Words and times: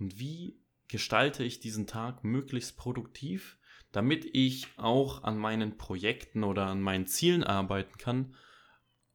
und 0.00 0.18
wie 0.18 0.58
gestalte 0.88 1.44
ich 1.44 1.60
diesen 1.60 1.86
Tag 1.86 2.24
möglichst 2.24 2.76
produktiv, 2.76 3.58
damit 3.92 4.28
ich 4.32 4.66
auch 4.76 5.22
an 5.22 5.38
meinen 5.38 5.76
Projekten 5.76 6.42
oder 6.42 6.66
an 6.66 6.80
meinen 6.80 7.06
Zielen 7.06 7.44
arbeiten 7.44 7.96
kann 7.98 8.34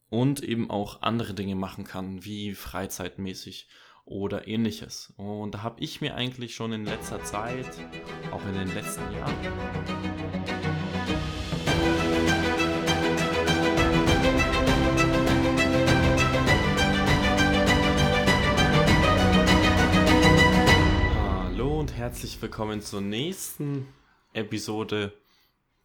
und 0.09 0.41
eben 0.41 0.69
auch 0.69 1.01
andere 1.01 1.33
Dinge 1.33 1.55
machen 1.55 1.83
kann, 1.83 2.23
wie 2.23 2.53
freizeitmäßig 2.53 3.67
oder 4.05 4.47
ähnliches. 4.47 5.13
Und 5.17 5.55
da 5.55 5.63
habe 5.63 5.81
ich 5.81 5.99
mir 6.01 6.15
eigentlich 6.15 6.55
schon 6.55 6.71
in 6.71 6.85
letzter 6.85 7.23
Zeit, 7.23 7.67
auch 8.31 8.45
in 8.45 8.53
den 8.53 8.73
letzten 8.73 9.11
Jahren, 9.11 10.94
herzlich 22.05 22.39
willkommen 22.39 22.83
zur 22.83 23.01
nächsten 23.01 23.87
Episode 24.33 25.11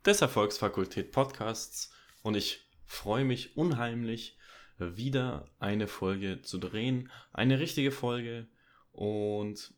des 0.04 0.20
Erfolgsfakultät 0.20 1.12
Podcasts. 1.12 1.94
Und 2.20 2.36
ich 2.36 2.68
freue 2.84 3.24
mich 3.24 3.56
unheimlich, 3.56 4.36
wieder 4.76 5.48
eine 5.58 5.88
Folge 5.88 6.42
zu 6.42 6.58
drehen. 6.58 7.10
Eine 7.32 7.58
richtige 7.58 7.90
Folge. 7.90 8.46
Und 8.92 9.72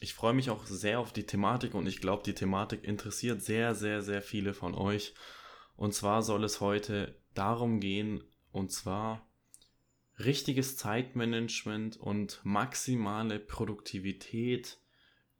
ich 0.00 0.12
freue 0.12 0.34
mich 0.34 0.50
auch 0.50 0.66
sehr 0.66 1.00
auf 1.00 1.14
die 1.14 1.24
Thematik 1.24 1.72
und 1.72 1.86
ich 1.86 2.02
glaube, 2.02 2.24
die 2.24 2.34
Thematik 2.34 2.84
interessiert 2.84 3.40
sehr, 3.40 3.74
sehr, 3.74 4.02
sehr 4.02 4.20
viele 4.20 4.52
von 4.52 4.74
euch. 4.74 5.14
Und 5.76 5.94
zwar 5.94 6.20
soll 6.20 6.44
es 6.44 6.60
heute 6.60 7.18
darum 7.32 7.80
gehen, 7.80 8.22
und 8.52 8.70
zwar 8.70 9.26
richtiges 10.18 10.76
Zeitmanagement 10.76 11.96
und 11.96 12.40
maximale 12.44 13.38
Produktivität 13.38 14.78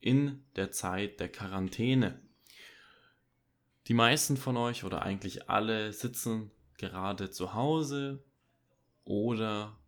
in 0.01 0.45
der 0.57 0.71
Zeit 0.71 1.21
der 1.21 1.31
Quarantäne. 1.31 2.21
Die 3.89 3.95
meisten 3.95 4.37
von 4.37 4.57
euch 4.57 4.85
oder 4.85 5.03
eigentlich 5.03 5.49
alle 5.49 5.93
sitzen 5.93 6.51
gerade 6.77 7.31
zu 7.31 7.55
Hause 7.55 8.25
oder 9.05 9.79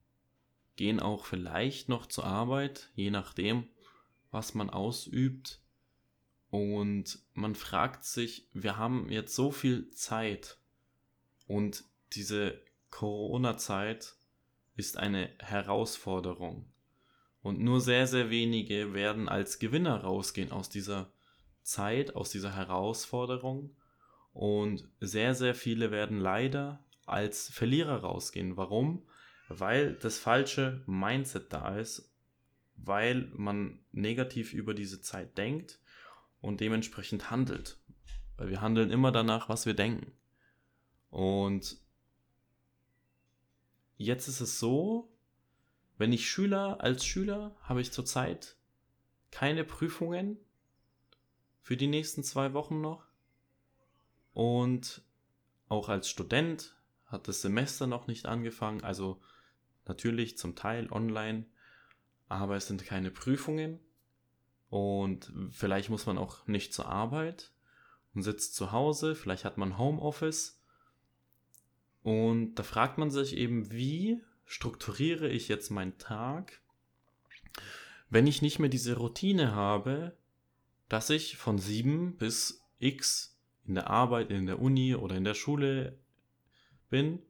gehen 0.76 1.00
auch 1.00 1.24
vielleicht 1.24 1.88
noch 1.88 2.06
zur 2.06 2.24
Arbeit, 2.24 2.90
je 2.94 3.10
nachdem, 3.10 3.68
was 4.30 4.54
man 4.54 4.70
ausübt. 4.70 5.60
Und 6.50 7.18
man 7.34 7.54
fragt 7.54 8.04
sich, 8.04 8.48
wir 8.52 8.76
haben 8.76 9.10
jetzt 9.10 9.34
so 9.34 9.50
viel 9.50 9.90
Zeit 9.90 10.58
und 11.46 11.84
diese 12.12 12.62
Corona-Zeit 12.90 14.14
ist 14.76 14.96
eine 14.96 15.30
Herausforderung. 15.40 16.72
Und 17.42 17.60
nur 17.60 17.80
sehr, 17.80 18.06
sehr 18.06 18.30
wenige 18.30 18.94
werden 18.94 19.28
als 19.28 19.58
Gewinner 19.58 20.02
rausgehen 20.02 20.50
aus 20.50 20.68
dieser 20.68 21.12
Zeit, 21.62 22.16
aus 22.16 22.30
dieser 22.30 22.54
Herausforderung. 22.54 23.76
Und 24.32 24.88
sehr, 25.00 25.34
sehr 25.34 25.54
viele 25.54 25.90
werden 25.90 26.18
leider 26.18 26.84
als 27.06 27.50
Verlierer 27.50 28.00
rausgehen. 28.00 28.56
Warum? 28.56 29.06
Weil 29.48 29.94
das 29.94 30.18
falsche 30.18 30.82
Mindset 30.86 31.52
da 31.52 31.76
ist, 31.76 32.12
weil 32.76 33.30
man 33.34 33.80
negativ 33.92 34.52
über 34.52 34.74
diese 34.74 35.00
Zeit 35.00 35.38
denkt 35.38 35.80
und 36.40 36.60
dementsprechend 36.60 37.30
handelt. 37.30 37.78
Weil 38.36 38.50
wir 38.50 38.60
handeln 38.60 38.90
immer 38.90 39.10
danach, 39.10 39.48
was 39.48 39.66
wir 39.66 39.74
denken. 39.74 40.12
Und 41.10 41.78
jetzt 43.96 44.28
ist 44.28 44.40
es 44.40 44.58
so, 44.58 45.10
wenn 45.98 46.12
ich 46.12 46.30
Schüler, 46.30 46.80
als 46.80 47.04
Schüler 47.04 47.54
habe 47.62 47.80
ich 47.80 47.92
zurzeit 47.92 48.56
keine 49.30 49.64
Prüfungen 49.64 50.38
für 51.60 51.76
die 51.76 51.88
nächsten 51.88 52.22
zwei 52.22 52.54
Wochen 52.54 52.80
noch. 52.80 53.04
Und 54.32 55.02
auch 55.68 55.88
als 55.88 56.08
Student 56.08 56.76
hat 57.06 57.28
das 57.28 57.42
Semester 57.42 57.86
noch 57.86 58.06
nicht 58.06 58.26
angefangen, 58.26 58.82
also 58.84 59.20
natürlich 59.86 60.38
zum 60.38 60.54
Teil 60.54 60.90
online, 60.92 61.46
aber 62.28 62.56
es 62.56 62.68
sind 62.68 62.84
keine 62.84 63.10
Prüfungen. 63.10 63.80
Und 64.70 65.32
vielleicht 65.50 65.90
muss 65.90 66.06
man 66.06 66.18
auch 66.18 66.46
nicht 66.46 66.72
zur 66.72 66.86
Arbeit 66.86 67.50
und 68.14 68.22
sitzt 68.22 68.54
zu 68.54 68.70
Hause, 68.70 69.14
vielleicht 69.14 69.44
hat 69.44 69.58
man 69.58 69.78
Homeoffice. 69.78 70.62
Und 72.02 72.54
da 72.54 72.62
fragt 72.62 72.98
man 72.98 73.10
sich 73.10 73.36
eben, 73.36 73.72
wie 73.72 74.22
strukturiere 74.48 75.28
ich 75.28 75.46
jetzt 75.46 75.70
meinen 75.70 75.98
Tag, 75.98 76.60
wenn 78.10 78.26
ich 78.26 78.42
nicht 78.42 78.58
mehr 78.58 78.70
diese 78.70 78.96
Routine 78.96 79.54
habe, 79.54 80.16
dass 80.88 81.10
ich 81.10 81.36
von 81.36 81.58
7 81.58 82.16
bis 82.16 82.64
x 82.78 83.38
in 83.66 83.74
der 83.74 83.90
Arbeit, 83.90 84.30
in 84.30 84.46
der 84.46 84.60
Uni 84.60 84.94
oder 84.94 85.16
in 85.16 85.24
der 85.24 85.34
Schule 85.34 85.98
bin? 86.88 87.20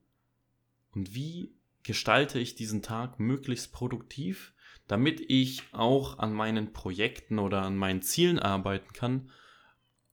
Und 0.95 1.15
wie 1.15 1.53
gestalte 1.83 2.39
ich 2.39 2.55
diesen 2.55 2.83
Tag 2.83 3.19
möglichst 3.19 3.73
produktiv, 3.73 4.55
damit 4.87 5.21
ich 5.21 5.63
auch 5.73 6.21
an 6.21 6.33
meinen 6.33 6.73
Projekten 6.73 7.41
oder 7.41 7.63
an 7.63 7.77
meinen 7.77 8.03
Zielen 8.03 8.39
arbeiten 8.39 8.93
kann 8.93 9.31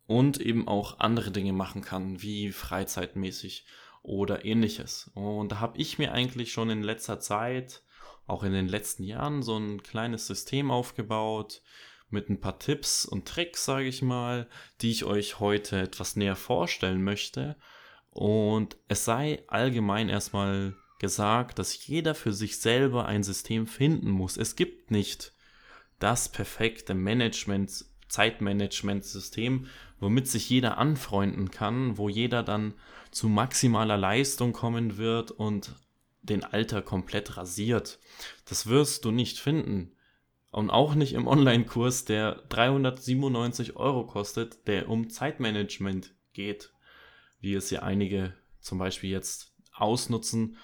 und 0.07 0.41
eben 0.41 0.67
auch 0.67 0.99
andere 0.99 1.31
Dinge 1.31 1.53
machen 1.53 1.81
kann, 1.83 2.23
wie 2.23 2.51
freizeitmäßig 2.51 3.65
oder 4.05 4.45
ähnliches. 4.45 5.11
Und 5.13 5.51
da 5.51 5.59
habe 5.59 5.77
ich 5.77 5.97
mir 5.97 6.11
eigentlich 6.11 6.51
schon 6.51 6.69
in 6.69 6.83
letzter 6.83 7.19
Zeit, 7.19 7.83
auch 8.27 8.43
in 8.43 8.53
den 8.53 8.67
letzten 8.67 9.03
Jahren, 9.03 9.43
so 9.43 9.57
ein 9.57 9.83
kleines 9.83 10.27
System 10.27 10.71
aufgebaut 10.71 11.61
mit 12.09 12.29
ein 12.29 12.39
paar 12.39 12.59
Tipps 12.59 13.05
und 13.05 13.27
Tricks, 13.27 13.65
sage 13.65 13.88
ich 13.88 14.01
mal, 14.01 14.47
die 14.81 14.91
ich 14.91 15.05
euch 15.05 15.39
heute 15.39 15.79
etwas 15.81 16.15
näher 16.15 16.35
vorstellen 16.35 17.03
möchte. 17.03 17.55
Und 18.11 18.77
es 18.88 19.05
sei 19.05 19.44
allgemein 19.47 20.09
erstmal 20.09 20.75
gesagt, 20.99 21.59
dass 21.59 21.85
jeder 21.88 22.15
für 22.15 22.31
sich 22.31 22.59
selber 22.59 23.05
ein 23.05 23.23
System 23.23 23.67
finden 23.67 24.09
muss. 24.09 24.38
Es 24.38 24.55
gibt 24.55 24.91
nicht 24.91 25.33
das 25.99 26.29
perfekte 26.29 26.94
Management, 26.94 27.85
Zeitmanagement-System, 28.07 29.67
womit 30.05 30.27
sich 30.27 30.49
jeder 30.49 30.77
anfreunden 30.77 31.51
kann, 31.51 31.97
wo 31.97 32.07
jeder 32.07 32.43
dann 32.43 32.73
zu 33.11 33.27
maximaler 33.27 33.97
Leistung 33.97 34.53
kommen 34.53 34.97
wird 34.97 35.31
und 35.31 35.75
den 36.21 36.43
Alter 36.43 36.81
komplett 36.81 37.35
rasiert. 37.35 37.99
Das 38.47 38.67
wirst 38.67 39.05
du 39.05 39.11
nicht 39.11 39.39
finden. 39.39 39.91
Und 40.51 40.69
auch 40.69 40.95
nicht 40.95 41.13
im 41.13 41.27
Online-Kurs, 41.27 42.05
der 42.05 42.44
397 42.49 43.75
Euro 43.75 44.05
kostet, 44.05 44.67
der 44.67 44.88
um 44.88 45.09
Zeitmanagement 45.09 46.13
geht 46.31 46.71
wie 47.45 47.53
es 47.53 47.69
ja 47.69 47.83
einige 47.83 48.33
zum 48.59 48.79
Beispiel 48.79 49.11
jetzt 49.11 49.53
ausnutzen 49.71 50.57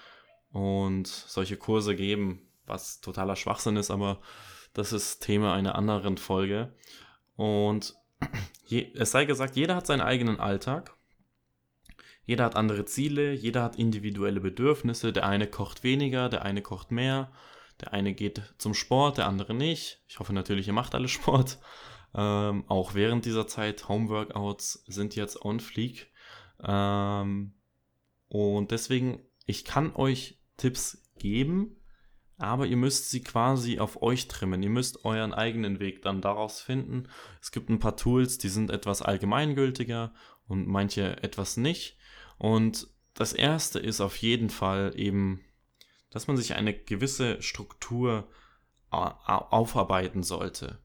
und 0.50 1.06
solche 1.06 1.56
Kurse 1.56 1.94
geben, 1.94 2.42
was 2.66 3.00
totaler 3.00 3.36
Schwachsinn 3.36 3.76
ist, 3.76 3.90
aber 3.90 4.20
das 4.74 4.92
ist 4.92 5.20
Thema 5.20 5.54
einer 5.54 5.76
anderen 5.76 6.18
Folge. 6.18 6.74
Und 7.36 7.94
je, 8.66 8.92
es 8.94 9.10
sei 9.10 9.24
gesagt, 9.24 9.56
jeder 9.56 9.76
hat 9.76 9.86
seinen 9.86 10.00
eigenen 10.00 10.40
Alltag. 10.40 10.96
Jeder 12.24 12.44
hat 12.44 12.56
andere 12.56 12.84
Ziele, 12.84 13.32
jeder 13.32 13.62
hat 13.62 13.76
individuelle 13.76 14.40
Bedürfnisse. 14.40 15.12
Der 15.12 15.26
eine 15.26 15.46
kocht 15.48 15.82
weniger, 15.82 16.28
der 16.28 16.42
eine 16.44 16.62
kocht 16.62 16.90
mehr. 16.90 17.32
Der 17.80 17.92
eine 17.92 18.14
geht 18.14 18.42
zum 18.58 18.74
Sport, 18.74 19.18
der 19.18 19.26
andere 19.26 19.54
nicht. 19.54 20.02
Ich 20.06 20.20
hoffe 20.20 20.32
natürlich, 20.32 20.68
ihr 20.68 20.72
macht 20.72 20.94
alle 20.94 21.08
Sport. 21.16 21.58
Ähm, 22.14 22.64
auch 22.68 22.94
während 22.94 23.24
dieser 23.24 23.46
Zeit, 23.46 23.88
Homeworkouts 23.88 24.84
sind 24.86 25.16
jetzt 25.16 25.44
on 25.44 25.60
fleek. 25.60 26.12
Ähm, 26.62 27.54
und 28.28 28.70
deswegen, 28.70 29.20
ich 29.46 29.64
kann 29.64 29.94
euch 29.96 30.38
Tipps 30.56 31.10
geben, 31.18 31.81
aber 32.42 32.66
ihr 32.66 32.76
müsst 32.76 33.10
sie 33.10 33.22
quasi 33.22 33.78
auf 33.78 34.02
euch 34.02 34.28
trimmen. 34.28 34.62
Ihr 34.62 34.70
müsst 34.70 35.04
euren 35.04 35.32
eigenen 35.32 35.80
Weg 35.80 36.02
dann 36.02 36.20
daraus 36.20 36.60
finden. 36.60 37.08
Es 37.40 37.52
gibt 37.52 37.70
ein 37.70 37.78
paar 37.78 37.96
Tools, 37.96 38.38
die 38.38 38.48
sind 38.48 38.70
etwas 38.70 39.00
allgemeingültiger 39.00 40.12
und 40.48 40.66
manche 40.66 41.22
etwas 41.22 41.56
nicht. 41.56 41.96
Und 42.38 42.88
das 43.14 43.32
erste 43.32 43.78
ist 43.78 44.00
auf 44.00 44.16
jeden 44.16 44.50
Fall 44.50 44.92
eben, 44.96 45.40
dass 46.10 46.26
man 46.26 46.36
sich 46.36 46.54
eine 46.54 46.74
gewisse 46.74 47.40
Struktur 47.40 48.28
aufarbeiten 48.90 50.22
sollte. 50.22 50.78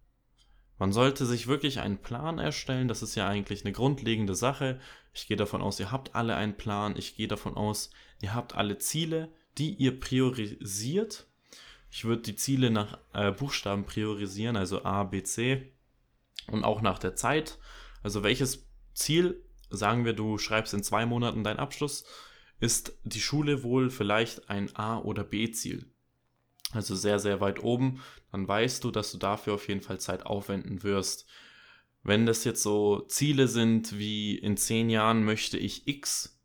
Man 0.77 0.91
sollte 0.91 1.25
sich 1.25 1.47
wirklich 1.47 1.79
einen 1.79 1.97
Plan 1.97 2.37
erstellen. 2.39 2.87
Das 2.87 3.01
ist 3.01 3.15
ja 3.15 3.27
eigentlich 3.27 3.65
eine 3.65 3.73
grundlegende 3.73 4.35
Sache. 4.35 4.79
Ich 5.13 5.27
gehe 5.27 5.37
davon 5.37 5.61
aus, 5.61 5.79
ihr 5.79 5.91
habt 5.91 6.15
alle 6.15 6.35
einen 6.35 6.55
Plan. 6.55 6.95
Ich 6.95 7.15
gehe 7.15 7.27
davon 7.27 7.55
aus, 7.55 7.89
ihr 8.21 8.35
habt 8.35 8.55
alle 8.55 8.77
Ziele, 8.77 9.33
die 9.57 9.73
ihr 9.73 9.99
priorisiert. 9.99 11.27
Ich 11.89 12.05
würde 12.05 12.21
die 12.23 12.35
Ziele 12.35 12.69
nach 12.69 12.99
äh, 13.13 13.31
Buchstaben 13.31 13.85
priorisieren, 13.85 14.55
also 14.55 14.83
A, 14.83 15.03
B, 15.03 15.23
C 15.23 15.71
und 16.47 16.63
auch 16.63 16.81
nach 16.81 16.99
der 16.99 17.15
Zeit. 17.15 17.57
Also 18.03 18.23
welches 18.23 18.67
Ziel, 18.93 19.43
sagen 19.69 20.05
wir, 20.05 20.13
du 20.13 20.37
schreibst 20.37 20.73
in 20.73 20.83
zwei 20.83 21.05
Monaten 21.05 21.43
deinen 21.43 21.59
Abschluss, 21.59 22.05
ist 22.59 22.97
die 23.03 23.21
Schule 23.21 23.63
wohl 23.63 23.89
vielleicht 23.89 24.49
ein 24.49 24.75
A- 24.75 24.99
oder 24.99 25.23
B-Ziel. 25.23 25.85
also 26.71 26.95
sehr, 26.95 27.19
sehr 27.19 27.39
weit 27.39 27.63
oben, 27.63 28.01
dann 28.31 28.47
weißt 28.47 28.83
du, 28.83 28.91
dass 28.91 29.11
du 29.11 29.17
dafür 29.17 29.53
auf 29.53 29.67
jeden 29.67 29.81
Fall 29.81 29.99
Zeit 29.99 30.25
aufwenden 30.25 30.83
wirst. 30.83 31.27
Wenn 32.03 32.25
das 32.25 32.43
jetzt 32.43 32.63
so 32.63 33.01
Ziele 33.01 33.47
sind 33.47 33.97
wie 33.97 34.37
in 34.37 34.57
zehn 34.57 34.89
Jahren 34.89 35.23
möchte 35.23 35.57
ich 35.57 35.87
X 35.87 36.39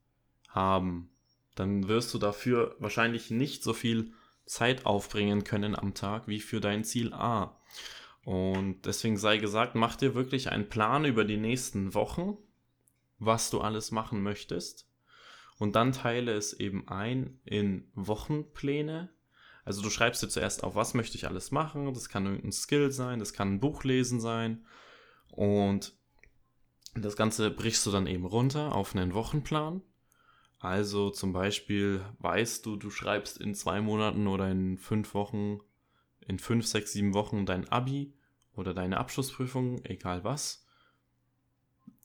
haben, 0.48 1.10
dann 1.54 1.88
wirst 1.88 2.12
du 2.14 2.18
dafür 2.18 2.76
wahrscheinlich 2.78 3.30
nicht 3.30 3.62
so 3.62 3.72
viel 3.72 4.12
Zeit 4.44 4.86
aufbringen 4.86 5.44
können 5.44 5.76
am 5.76 5.94
Tag 5.94 6.28
wie 6.28 6.40
für 6.40 6.60
dein 6.60 6.84
Ziel 6.84 7.12
A. 7.12 7.60
Und 8.24 8.86
deswegen 8.86 9.16
sei 9.16 9.38
gesagt, 9.38 9.74
mach 9.74 9.96
dir 9.96 10.14
wirklich 10.14 10.50
einen 10.50 10.68
Plan 10.68 11.04
über 11.04 11.24
die 11.24 11.36
nächsten 11.36 11.94
Wochen, 11.94 12.36
was 13.18 13.50
du 13.50 13.60
alles 13.60 13.90
machen 13.90 14.22
möchtest. 14.22 14.88
Und 15.58 15.76
dann 15.76 15.92
teile 15.92 16.32
es 16.32 16.52
eben 16.52 16.88
ein 16.88 17.40
in 17.44 17.90
Wochenpläne. 17.94 19.10
Also 19.64 19.82
du 19.82 19.90
schreibst 19.90 20.22
dir 20.22 20.28
zuerst 20.28 20.64
auf, 20.64 20.74
was 20.74 20.94
möchte 20.94 21.16
ich 21.16 21.26
alles 21.26 21.50
machen. 21.50 21.92
Das 21.94 22.08
kann 22.08 22.26
irgendein 22.26 22.52
Skill 22.52 22.90
sein, 22.90 23.18
das 23.18 23.32
kann 23.32 23.54
ein 23.54 23.60
Buch 23.60 23.84
lesen 23.84 24.20
sein. 24.20 24.66
Und 25.30 25.94
das 26.94 27.16
Ganze 27.16 27.50
brichst 27.50 27.86
du 27.86 27.90
dann 27.90 28.06
eben 28.06 28.26
runter 28.26 28.74
auf 28.74 28.94
einen 28.94 29.14
Wochenplan. 29.14 29.82
Also 30.62 31.10
zum 31.10 31.32
Beispiel 31.32 32.04
weißt 32.20 32.64
du, 32.64 32.76
du 32.76 32.88
schreibst 32.88 33.36
in 33.38 33.52
zwei 33.52 33.80
Monaten 33.80 34.28
oder 34.28 34.48
in 34.48 34.78
fünf 34.78 35.12
Wochen, 35.12 35.58
in 36.20 36.38
fünf, 36.38 36.68
sechs, 36.68 36.92
sieben 36.92 37.14
Wochen 37.14 37.44
dein 37.46 37.68
Abi 37.68 38.14
oder 38.54 38.72
deine 38.72 38.98
Abschlussprüfung, 38.98 39.84
egal 39.84 40.22
was. 40.22 40.64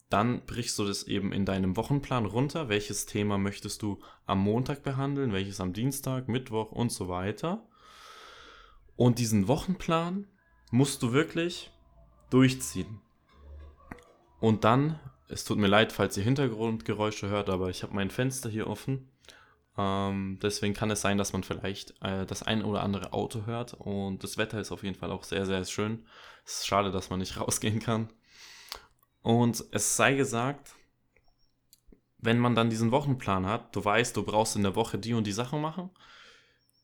Dann 0.10 0.44
brichst 0.48 0.80
du 0.80 0.86
das 0.86 1.04
eben 1.04 1.34
in 1.34 1.46
deinem 1.46 1.78
Wochenplan 1.78 2.26
runter. 2.26 2.68
Welches 2.68 3.06
Thema 3.06 3.38
möchtest 3.38 3.84
du 3.84 4.02
am 4.26 4.40
Montag 4.40 4.82
behandeln, 4.82 5.34
welches 5.34 5.62
am 5.62 5.72
Dienstag, 5.72 6.28
Mittwoch 6.28 6.72
und 6.72 6.92
so 6.92 7.10
weiter. 7.10 7.68
Und 8.96 9.20
diesen 9.20 9.48
Wochenplan 9.48 10.26
musst 10.72 11.04
du 11.04 11.14
wirklich 11.14 11.72
durchziehen. 12.32 13.02
Und 14.40 14.64
dann 14.64 15.00
es 15.28 15.44
tut 15.44 15.58
mir 15.58 15.68
leid, 15.68 15.92
falls 15.92 16.18
ihr 16.18 16.24
Hintergrundgeräusche 16.24 17.28
hört, 17.28 17.50
aber 17.50 17.70
ich 17.70 17.84
habe 17.84 17.94
mein 17.94 18.10
Fenster 18.10 18.50
hier 18.50 18.68
offen. 18.68 19.10
Ähm, 19.78 20.40
deswegen 20.42 20.74
kann 20.74 20.90
es 20.90 21.02
sein, 21.02 21.18
dass 21.18 21.34
man 21.34 21.44
vielleicht 21.44 22.02
äh, 22.02 22.26
das 22.26 22.44
ein 22.44 22.64
oder 22.64 22.84
andere 22.84 23.14
Auto 23.14 23.46
hört. 23.46 23.74
Und 23.74 24.24
das 24.24 24.38
Wetter 24.38 24.60
ist 24.60 24.72
auf 24.72 24.84
jeden 24.84 24.96
Fall 24.96 25.12
auch 25.12 25.24
sehr, 25.24 25.46
sehr 25.46 25.64
schön. 25.66 26.06
Es 26.46 26.60
ist 26.60 26.68
schade, 26.68 26.92
dass 26.92 27.10
man 27.10 27.20
nicht 27.20 27.38
rausgehen 27.40 27.80
kann. 27.80 28.10
Und 29.22 29.64
es 29.72 29.98
sei 29.98 30.16
gesagt, 30.16 30.76
wenn 32.20 32.40
man 32.40 32.56
dann 32.56 32.70
diesen 32.70 32.92
Wochenplan 32.92 33.46
hat, 33.46 33.76
du 33.76 33.84
weißt, 33.84 34.16
du 34.16 34.24
brauchst 34.24 34.56
in 34.56 34.64
der 34.64 34.76
Woche 34.76 34.98
die 34.98 35.14
und 35.14 35.28
die 35.28 35.32
Sachen 35.32 35.62
machen, 35.62 35.92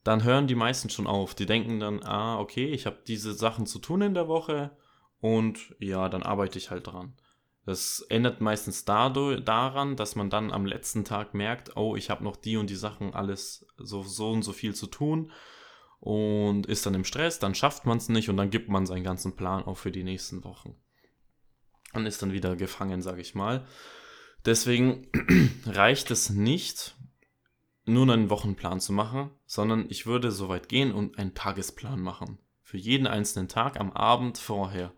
dann 0.04 0.24
hören 0.24 0.48
die 0.48 0.56
meisten 0.56 0.90
schon 0.90 1.08
auf. 1.08 1.34
Die 1.34 1.46
denken 1.46 1.80
dann, 1.80 2.04
ah, 2.04 2.40
okay, 2.40 2.66
ich 2.68 2.86
habe 2.86 3.00
diese 3.08 3.34
Sachen 3.34 3.66
zu 3.66 3.80
tun 3.80 4.02
in 4.02 4.14
der 4.14 4.28
Woche 4.28 4.78
und 5.20 5.74
ja, 5.80 6.10
dann 6.10 6.24
arbeite 6.24 6.60
ich 6.60 6.70
halt 6.70 6.88
dran. 6.88 7.14
Das 7.66 8.06
ändert 8.10 8.42
meistens 8.42 8.84
dadurch, 8.84 9.44
daran, 9.44 9.96
dass 9.96 10.16
man 10.16 10.30
dann 10.30 10.52
am 10.52 10.66
letzten 10.66 11.06
Tag 11.06 11.34
merkt, 11.34 11.78
oh, 11.78 11.96
ich 11.96 12.10
habe 12.10 12.24
noch 12.24 12.36
die 12.36 12.58
und 12.58 12.70
die 12.70 12.76
Sachen 12.76 13.14
alles 13.14 13.66
so, 13.78 14.04
so 14.04 14.32
und 14.32 14.42
so 14.42 14.52
viel 14.52 14.76
zu 14.76 14.88
tun 14.88 15.32
und 16.00 16.66
ist 16.66 16.86
dann 16.86 16.94
im 16.94 17.06
Stress, 17.06 17.40
dann 17.40 17.56
schafft 17.56 17.86
man 17.86 17.98
es 17.98 18.10
nicht 18.10 18.28
und 18.28 18.36
dann 18.36 18.50
gibt 18.50 18.68
man 18.68 18.86
seinen 18.86 19.06
ganzen 19.06 19.38
Plan 19.38 19.64
auch 19.64 19.78
für 19.78 19.92
die 19.92 20.04
nächsten 20.04 20.44
Wochen. 20.44 20.76
Und 21.94 22.06
ist 22.06 22.22
dann 22.22 22.34
wieder 22.34 22.58
gefangen, 22.58 23.02
sage 23.02 23.22
ich 23.22 23.36
mal. 23.36 23.66
Deswegen 24.46 25.08
reicht 25.66 26.12
es 26.12 26.30
nicht, 26.30 26.96
nur 27.86 28.12
einen 28.12 28.30
Wochenplan 28.30 28.82
zu 28.82 28.92
machen, 28.92 29.32
sondern 29.46 29.86
ich 29.90 30.06
würde 30.06 30.32
so 30.32 30.50
weit 30.50 30.68
gehen 30.68 30.92
und 30.92 31.18
einen 31.18 31.34
Tagesplan 31.36 32.02
machen. 32.02 32.40
Für 32.62 32.78
jeden 32.78 33.08
einzelnen 33.08 33.48
Tag 33.48 33.80
am 33.80 33.94
Abend 33.94 34.38
vorher 34.38 34.94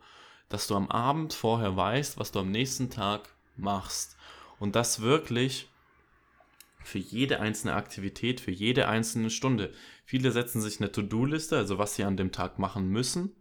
dass 0.55 0.67
du 0.67 0.75
am 0.75 0.89
Abend 0.89 1.33
vorher 1.33 1.75
weißt, 1.75 2.17
was 2.17 2.31
du 2.31 2.39
am 2.39 2.49
nächsten 2.49 2.89
Tag 2.89 3.27
machst. 3.57 4.15
Und 4.57 4.77
das 4.77 5.01
wirklich 5.01 5.67
für 6.81 6.97
jede 6.97 7.41
einzelne 7.41 7.73
Aktivität, 7.73 8.39
für 8.39 8.51
jede 8.51 8.87
einzelne 8.87 9.29
Stunde. 9.31 9.73
Viele 10.05 10.31
setzen 10.31 10.61
sich 10.61 10.79
eine 10.79 10.93
To-Do-Liste, 10.93 11.57
also 11.57 11.77
was 11.77 11.95
sie 11.95 12.05
an 12.05 12.15
dem 12.15 12.31
Tag 12.31 12.57
machen 12.57 12.87
müssen, 12.87 13.35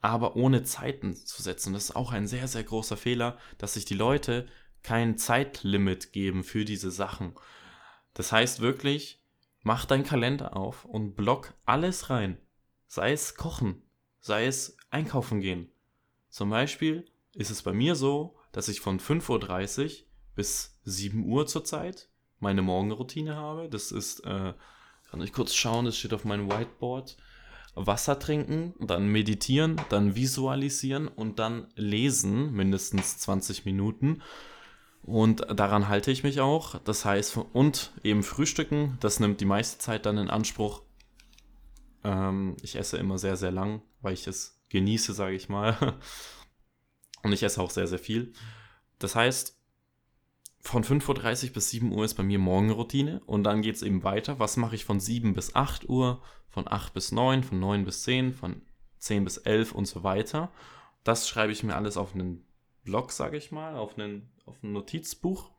aber 0.00 0.34
ohne 0.34 0.64
Zeiten 0.64 1.14
zu 1.14 1.42
setzen. 1.42 1.74
Das 1.74 1.84
ist 1.84 1.96
auch 1.96 2.10
ein 2.10 2.26
sehr, 2.26 2.48
sehr 2.48 2.64
großer 2.64 2.96
Fehler, 2.96 3.38
dass 3.58 3.74
sich 3.74 3.84
die 3.84 3.94
Leute 3.94 4.48
kein 4.82 5.18
Zeitlimit 5.18 6.12
geben 6.12 6.42
für 6.42 6.64
diese 6.64 6.90
Sachen. 6.90 7.36
Das 8.14 8.32
heißt 8.32 8.58
wirklich, 8.58 9.22
mach 9.62 9.84
deinen 9.84 10.02
Kalender 10.02 10.56
auf 10.56 10.86
und 10.86 11.14
block 11.14 11.54
alles 11.66 12.10
rein. 12.10 12.36
Sei 12.88 13.12
es 13.12 13.36
kochen, 13.36 13.80
sei 14.18 14.46
es 14.46 14.76
einkaufen 14.90 15.40
gehen, 15.40 15.68
zum 16.32 16.48
Beispiel 16.48 17.04
ist 17.34 17.50
es 17.50 17.60
bei 17.60 17.74
mir 17.74 17.94
so, 17.94 18.38
dass 18.52 18.68
ich 18.68 18.80
von 18.80 18.98
5.30 18.98 19.84
Uhr 19.84 19.90
bis 20.34 20.78
7 20.84 21.26
Uhr 21.26 21.46
zurzeit 21.46 22.08
meine 22.40 22.62
Morgenroutine 22.62 23.36
habe. 23.36 23.68
Das 23.68 23.92
ist, 23.92 24.20
äh, 24.20 24.54
kann 25.10 25.20
ich 25.20 25.34
kurz 25.34 25.54
schauen, 25.54 25.84
das 25.84 25.98
steht 25.98 26.14
auf 26.14 26.24
meinem 26.24 26.50
Whiteboard. 26.50 27.18
Wasser 27.74 28.18
trinken, 28.18 28.74
dann 28.80 29.08
meditieren, 29.08 29.78
dann 29.90 30.14
visualisieren 30.14 31.06
und 31.06 31.38
dann 31.38 31.68
lesen, 31.74 32.50
mindestens 32.52 33.18
20 33.18 33.66
Minuten. 33.66 34.22
Und 35.02 35.46
daran 35.54 35.88
halte 35.88 36.10
ich 36.10 36.22
mich 36.22 36.40
auch. 36.40 36.78
Das 36.78 37.04
heißt, 37.04 37.38
und 37.52 37.92
eben 38.02 38.22
frühstücken, 38.22 38.96
das 39.00 39.20
nimmt 39.20 39.42
die 39.42 39.46
meiste 39.46 39.78
Zeit 39.78 40.06
dann 40.06 40.16
in 40.16 40.30
Anspruch. 40.30 40.80
Ähm, 42.04 42.56
ich 42.62 42.76
esse 42.76 42.96
immer 42.96 43.18
sehr, 43.18 43.36
sehr 43.36 43.52
lang, 43.52 43.82
weil 44.00 44.14
ich 44.14 44.26
es 44.26 44.61
genieße, 44.72 45.12
sage 45.12 45.36
ich 45.36 45.48
mal. 45.48 45.76
Und 47.22 47.32
ich 47.32 47.44
esse 47.44 47.62
auch 47.62 47.70
sehr, 47.70 47.86
sehr 47.86 48.00
viel. 48.00 48.32
Das 48.98 49.14
heißt, 49.14 49.56
von 50.60 50.84
5.30 50.84 51.48
Uhr 51.48 51.52
bis 51.52 51.70
7 51.70 51.92
Uhr 51.92 52.04
ist 52.04 52.14
bei 52.14 52.22
mir 52.22 52.38
Morgenroutine 52.38 53.20
und 53.26 53.42
dann 53.42 53.62
geht 53.62 53.74
es 53.74 53.82
eben 53.82 54.04
weiter. 54.04 54.38
Was 54.38 54.56
mache 54.56 54.76
ich 54.76 54.84
von 54.84 55.00
7 55.00 55.34
bis 55.34 55.56
8 55.56 55.88
Uhr, 55.88 56.22
von 56.48 56.70
8 56.70 56.94
bis 56.94 57.10
9, 57.10 57.42
von 57.42 57.58
9 57.58 57.84
bis 57.84 58.04
10, 58.04 58.32
von 58.32 58.62
10 58.98 59.24
bis 59.24 59.38
11 59.38 59.72
und 59.72 59.86
so 59.86 60.04
weiter. 60.04 60.52
Das 61.02 61.28
schreibe 61.28 61.52
ich 61.52 61.64
mir 61.64 61.74
alles 61.74 61.96
auf 61.96 62.14
einen 62.14 62.46
Blog, 62.84 63.10
sage 63.10 63.36
ich 63.36 63.50
mal, 63.50 63.76
auf, 63.76 63.98
einen, 63.98 64.30
auf 64.46 64.62
ein 64.62 64.72
Notizbuch. 64.72 65.50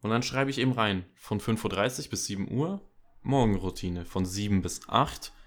Und 0.00 0.10
dann 0.10 0.22
schreibe 0.22 0.50
ich 0.50 0.58
eben 0.58 0.72
rein, 0.72 1.04
von 1.16 1.40
5.30 1.40 2.04
Uhr 2.04 2.10
bis 2.10 2.26
7 2.26 2.52
Uhr 2.52 2.80
Morgenroutine, 3.22 4.04
von 4.04 4.24
7 4.24 4.62
bis 4.62 4.88
8 4.88 5.32
Uhr 5.32 5.43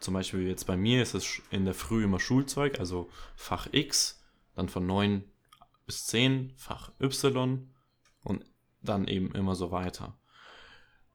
zum 0.00 0.14
Beispiel 0.14 0.46
jetzt 0.46 0.66
bei 0.66 0.76
mir 0.76 1.02
ist 1.02 1.14
es 1.14 1.40
in 1.50 1.64
der 1.64 1.74
Früh 1.74 2.04
immer 2.04 2.20
Schulzeug, 2.20 2.78
also 2.78 3.10
Fach 3.34 3.68
X, 3.72 4.22
dann 4.54 4.68
von 4.68 4.86
9 4.86 5.24
bis 5.86 6.06
10 6.06 6.52
Fach 6.56 6.92
Y 7.00 7.68
und 8.22 8.44
dann 8.82 9.08
eben 9.08 9.34
immer 9.34 9.54
so 9.54 9.70
weiter. 9.70 10.18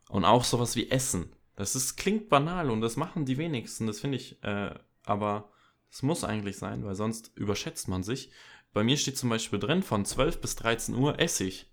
Und 0.09 0.25
auch 0.25 0.43
sowas 0.43 0.75
wie 0.75 0.89
Essen. 0.89 1.31
Das 1.55 1.75
ist, 1.75 1.95
klingt 1.95 2.29
banal 2.29 2.71
und 2.71 2.81
das 2.81 2.97
machen 2.97 3.25
die 3.25 3.37
wenigsten, 3.37 3.85
das 3.85 3.99
finde 3.99 4.17
ich, 4.17 4.41
äh, 4.43 4.73
aber 5.03 5.51
es 5.91 6.01
muss 6.01 6.23
eigentlich 6.23 6.57
sein, 6.57 6.83
weil 6.83 6.95
sonst 6.95 7.31
überschätzt 7.35 7.87
man 7.87 8.03
sich. 8.03 8.31
Bei 8.73 8.83
mir 8.83 8.97
steht 8.97 9.17
zum 9.17 9.29
Beispiel 9.29 9.59
drin, 9.59 9.83
von 9.83 10.05
12 10.05 10.41
bis 10.41 10.55
13 10.55 10.95
Uhr 10.95 11.19
esse 11.19 11.43
ich. 11.43 11.69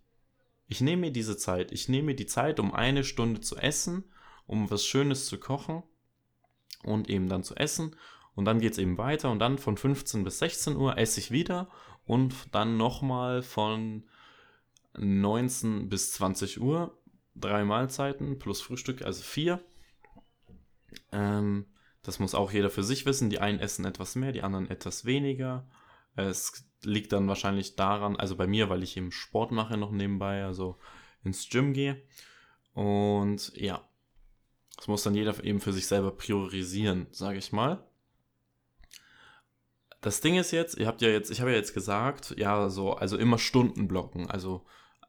Ich 0.67 0.81
nehme 0.81 1.03
mir 1.03 1.13
diese 1.13 1.37
Zeit. 1.37 1.73
Ich 1.73 1.89
nehme 1.89 2.07
mir 2.07 2.17
die 2.17 2.27
Zeit, 2.27 2.61
um 2.61 2.75
eine 2.75 3.05
Stunde 3.05 3.41
zu 3.41 3.57
essen, 3.57 4.05
um 4.47 4.71
was 4.71 4.85
Schönes 4.85 5.27
zu 5.27 5.39
kochen 5.39 5.83
und 6.85 7.09
eben 7.11 7.29
dann 7.29 7.43
zu 7.43 7.57
essen. 7.57 7.97
Und 8.35 8.45
dann 8.45 8.61
geht 8.61 8.73
es 8.73 8.79
eben 8.79 8.99
weiter 8.99 9.31
und 9.31 9.41
dann 9.41 9.59
von 9.59 9.77
15 9.77 10.23
bis 10.25 10.39
16 10.39 10.77
Uhr 10.77 10.97
esse 10.97 11.19
ich 11.21 11.31
wieder 11.31 11.69
und 12.07 12.35
dann 12.53 12.77
nochmal 12.77 13.43
von 13.43 14.05
19 14.97 15.89
bis 15.89 16.13
20 16.13 16.61
Uhr 16.61 16.97
drei 17.35 17.65
Mahlzeiten 17.65 18.39
plus 18.39 18.61
Frühstück, 18.61 19.03
also 19.03 19.23
vier. 19.23 19.61
Ähm, 21.13 21.67
das 22.03 22.19
muss 22.19 22.35
auch 22.35 22.53
jeder 22.53 22.71
für 22.71 22.83
sich 22.83 23.07
wissen. 23.07 23.31
Die 23.31 23.41
einen 23.41 23.61
essen 23.61 23.85
etwas 23.85 24.15
mehr, 24.15 24.33
die 24.33 24.43
anderen 24.43 24.71
etwas 24.71 25.05
weniger. 25.05 25.67
Es 26.17 26.65
liegt 26.83 27.13
dann 27.13 27.29
wahrscheinlich 27.29 27.77
daran, 27.77 28.17
also 28.17 28.37
bei 28.37 28.47
mir, 28.47 28.69
weil 28.69 28.83
ich 28.83 28.97
eben 28.97 29.13
Sport 29.13 29.53
mache 29.53 29.77
noch 29.77 29.93
nebenbei, 29.93 30.45
also 30.45 30.79
ins 31.23 31.49
Gym 31.49 31.73
gehe. 31.73 32.03
Und 32.73 33.53
ja, 33.57 33.87
das 34.79 34.87
muss 34.87 35.03
dann 35.03 35.17
jeder 35.17 35.43
eben 35.43 35.61
für 35.61 35.73
sich 35.73 35.89
selber 35.89 36.13
priorisieren, 36.13 37.09
sage 37.11 37.39
ich 37.39 37.51
mal. 37.51 37.85
Das 40.01 40.21
Ding 40.21 40.37
ist 40.37 40.53
jetzt, 40.53 40.79
ihr 40.79 40.87
habt 40.87 41.03
ja 41.03 41.09
jetzt, 41.09 41.33
ich 41.33 41.41
habe 41.41 41.51
ja 41.51 41.57
jetzt 41.57 41.75
gesagt, 41.75 42.37
ja, 42.39 42.69
so, 42.69 42.93
also 42.93 43.17
immer 43.19 43.39
Stunden 43.39 43.89
blocken, 43.89 44.31
also 44.31 44.65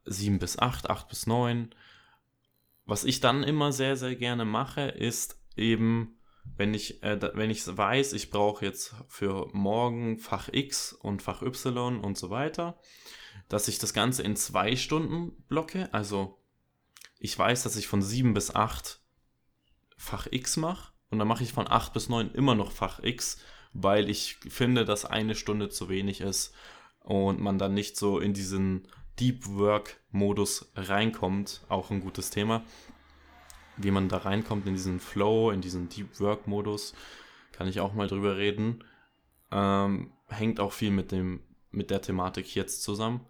7 0.05 0.39
bis 0.39 0.57
8, 0.57 0.89
8 0.89 1.07
bis 1.07 1.27
9. 1.27 1.69
Was 2.85 3.03
ich 3.03 3.19
dann 3.19 3.43
immer 3.43 3.71
sehr, 3.71 3.95
sehr 3.95 4.15
gerne 4.15 4.43
mache, 4.43 4.81
ist 4.81 5.39
eben, 5.55 6.17
wenn 6.57 6.73
ich, 6.73 7.03
äh, 7.03 7.19
wenn 7.35 7.51
ich 7.51 7.67
weiß, 7.67 8.13
ich 8.13 8.31
brauche 8.31 8.65
jetzt 8.65 8.95
für 9.07 9.49
morgen 9.53 10.17
Fach 10.17 10.49
X 10.51 10.93
und 10.93 11.21
Fach 11.21 11.43
Y 11.43 11.99
und 11.99 12.17
so 12.17 12.31
weiter, 12.31 12.79
dass 13.49 13.67
ich 13.67 13.77
das 13.77 13.93
Ganze 13.93 14.23
in 14.23 14.35
zwei 14.35 14.75
Stunden 14.75 15.43
blocke. 15.47 15.93
Also 15.93 16.41
ich 17.19 17.38
weiß, 17.38 17.61
dass 17.61 17.75
ich 17.75 17.88
von 17.88 18.01
7 18.01 18.33
bis 18.33 18.55
8 18.55 18.98
Fach 19.99 20.27
X 20.31 20.55
mache 20.57 20.93
und 21.09 21.19
dann 21.19 21.27
mache 21.27 21.43
ich 21.43 21.51
von 21.51 21.69
8 21.69 21.91
bis 21.93 22.07
9 22.07 22.31
immer 22.31 22.55
noch 22.55 22.71
Fach 22.71 23.03
X, 23.03 23.37
weil 23.73 24.09
ich 24.09 24.37
finde, 24.47 24.85
dass 24.85 25.03
eine 25.05 25.35
Stunde 25.35 25.69
zu 25.69 25.89
wenig 25.89 26.21
ist 26.21 26.55
und 27.01 27.41
man 27.41 27.59
dann 27.59 27.73
nicht 27.73 27.97
so 27.97 28.17
in 28.17 28.33
diesen 28.33 28.87
Deep 29.19 29.45
Work 29.47 29.99
Modus 30.11 30.71
reinkommt. 30.75 31.61
Auch 31.67 31.91
ein 31.91 31.99
gutes 31.99 32.29
Thema. 32.29 32.63
Wie 33.75 33.91
man 33.91 34.07
da 34.07 34.17
reinkommt 34.17 34.65
in 34.67 34.73
diesen 34.73 35.01
Flow, 35.01 35.51
in 35.51 35.59
diesen 35.59 35.89
Deep 35.89 36.19
Work 36.21 36.47
Modus, 36.47 36.93
kann 37.51 37.67
ich 37.67 37.81
auch 37.81 37.93
mal 37.93 38.07
drüber 38.07 38.37
reden. 38.37 38.83
Ähm, 39.51 40.13
hängt 40.29 40.61
auch 40.61 40.71
viel 40.71 40.91
mit 40.91 41.11
dem 41.11 41.41
mit 41.71 41.91
der 41.91 42.01
Thematik 42.01 42.55
jetzt 42.55 42.83
zusammen. 42.83 43.25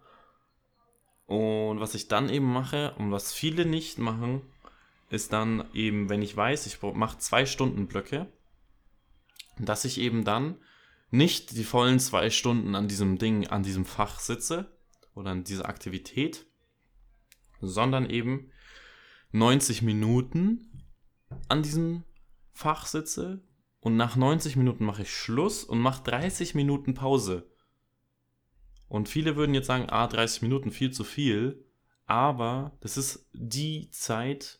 Und 1.26 1.80
was 1.80 1.94
ich 1.94 2.08
dann 2.08 2.28
eben 2.28 2.50
mache 2.50 2.94
und 2.96 3.10
was 3.12 3.32
viele 3.32 3.66
nicht 3.66 3.98
machen, 3.98 4.42
ist 5.10 5.32
dann 5.32 5.64
eben, 5.74 6.08
wenn 6.08 6.22
ich 6.22 6.36
weiß, 6.36 6.66
ich 6.66 6.80
mache 6.82 7.18
zwei 7.18 7.44
Stunden 7.44 7.86
Blöcke, 7.86 8.32
dass 9.58 9.84
ich 9.84 9.98
eben 9.98 10.24
dann 10.24 10.56
nicht 11.10 11.56
die 11.56 11.64
vollen 11.64 11.98
zwei 11.98 12.30
Stunden 12.30 12.74
an 12.74 12.88
diesem 12.88 13.18
Ding, 13.18 13.48
an 13.48 13.62
diesem 13.62 13.84
Fach 13.84 14.20
sitze 14.20 14.78
oder 15.14 15.30
an 15.30 15.44
dieser 15.44 15.68
Aktivität, 15.68 16.46
sondern 17.60 18.08
eben 18.08 18.52
90 19.32 19.82
Minuten 19.82 20.84
an 21.48 21.62
diesem 21.62 22.04
Fach 22.52 22.86
sitze 22.86 23.42
und 23.80 23.96
nach 23.96 24.16
90 24.16 24.56
Minuten 24.56 24.84
mache 24.84 25.02
ich 25.02 25.14
Schluss 25.14 25.64
und 25.64 25.80
mache 25.80 26.04
30 26.04 26.54
Minuten 26.54 26.94
Pause. 26.94 27.50
Und 28.88 29.08
viele 29.08 29.36
würden 29.36 29.54
jetzt 29.54 29.66
sagen, 29.66 29.86
ah, 29.88 30.06
30 30.06 30.42
Minuten 30.42 30.70
viel 30.70 30.92
zu 30.92 31.04
viel. 31.04 31.64
Aber 32.06 32.76
das 32.80 32.96
ist 32.96 33.28
die 33.32 33.88
Zeit, 33.90 34.59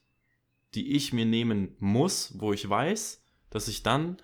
die 0.75 0.93
ich 0.93 1.13
mir 1.13 1.27
nehmen 1.27 1.77
muss, 1.79 2.39
wo 2.39 2.53
ich 2.53 2.69
weiß, 2.69 3.23
dass 3.51 3.69
ich 3.69 3.83
dann 3.83 4.19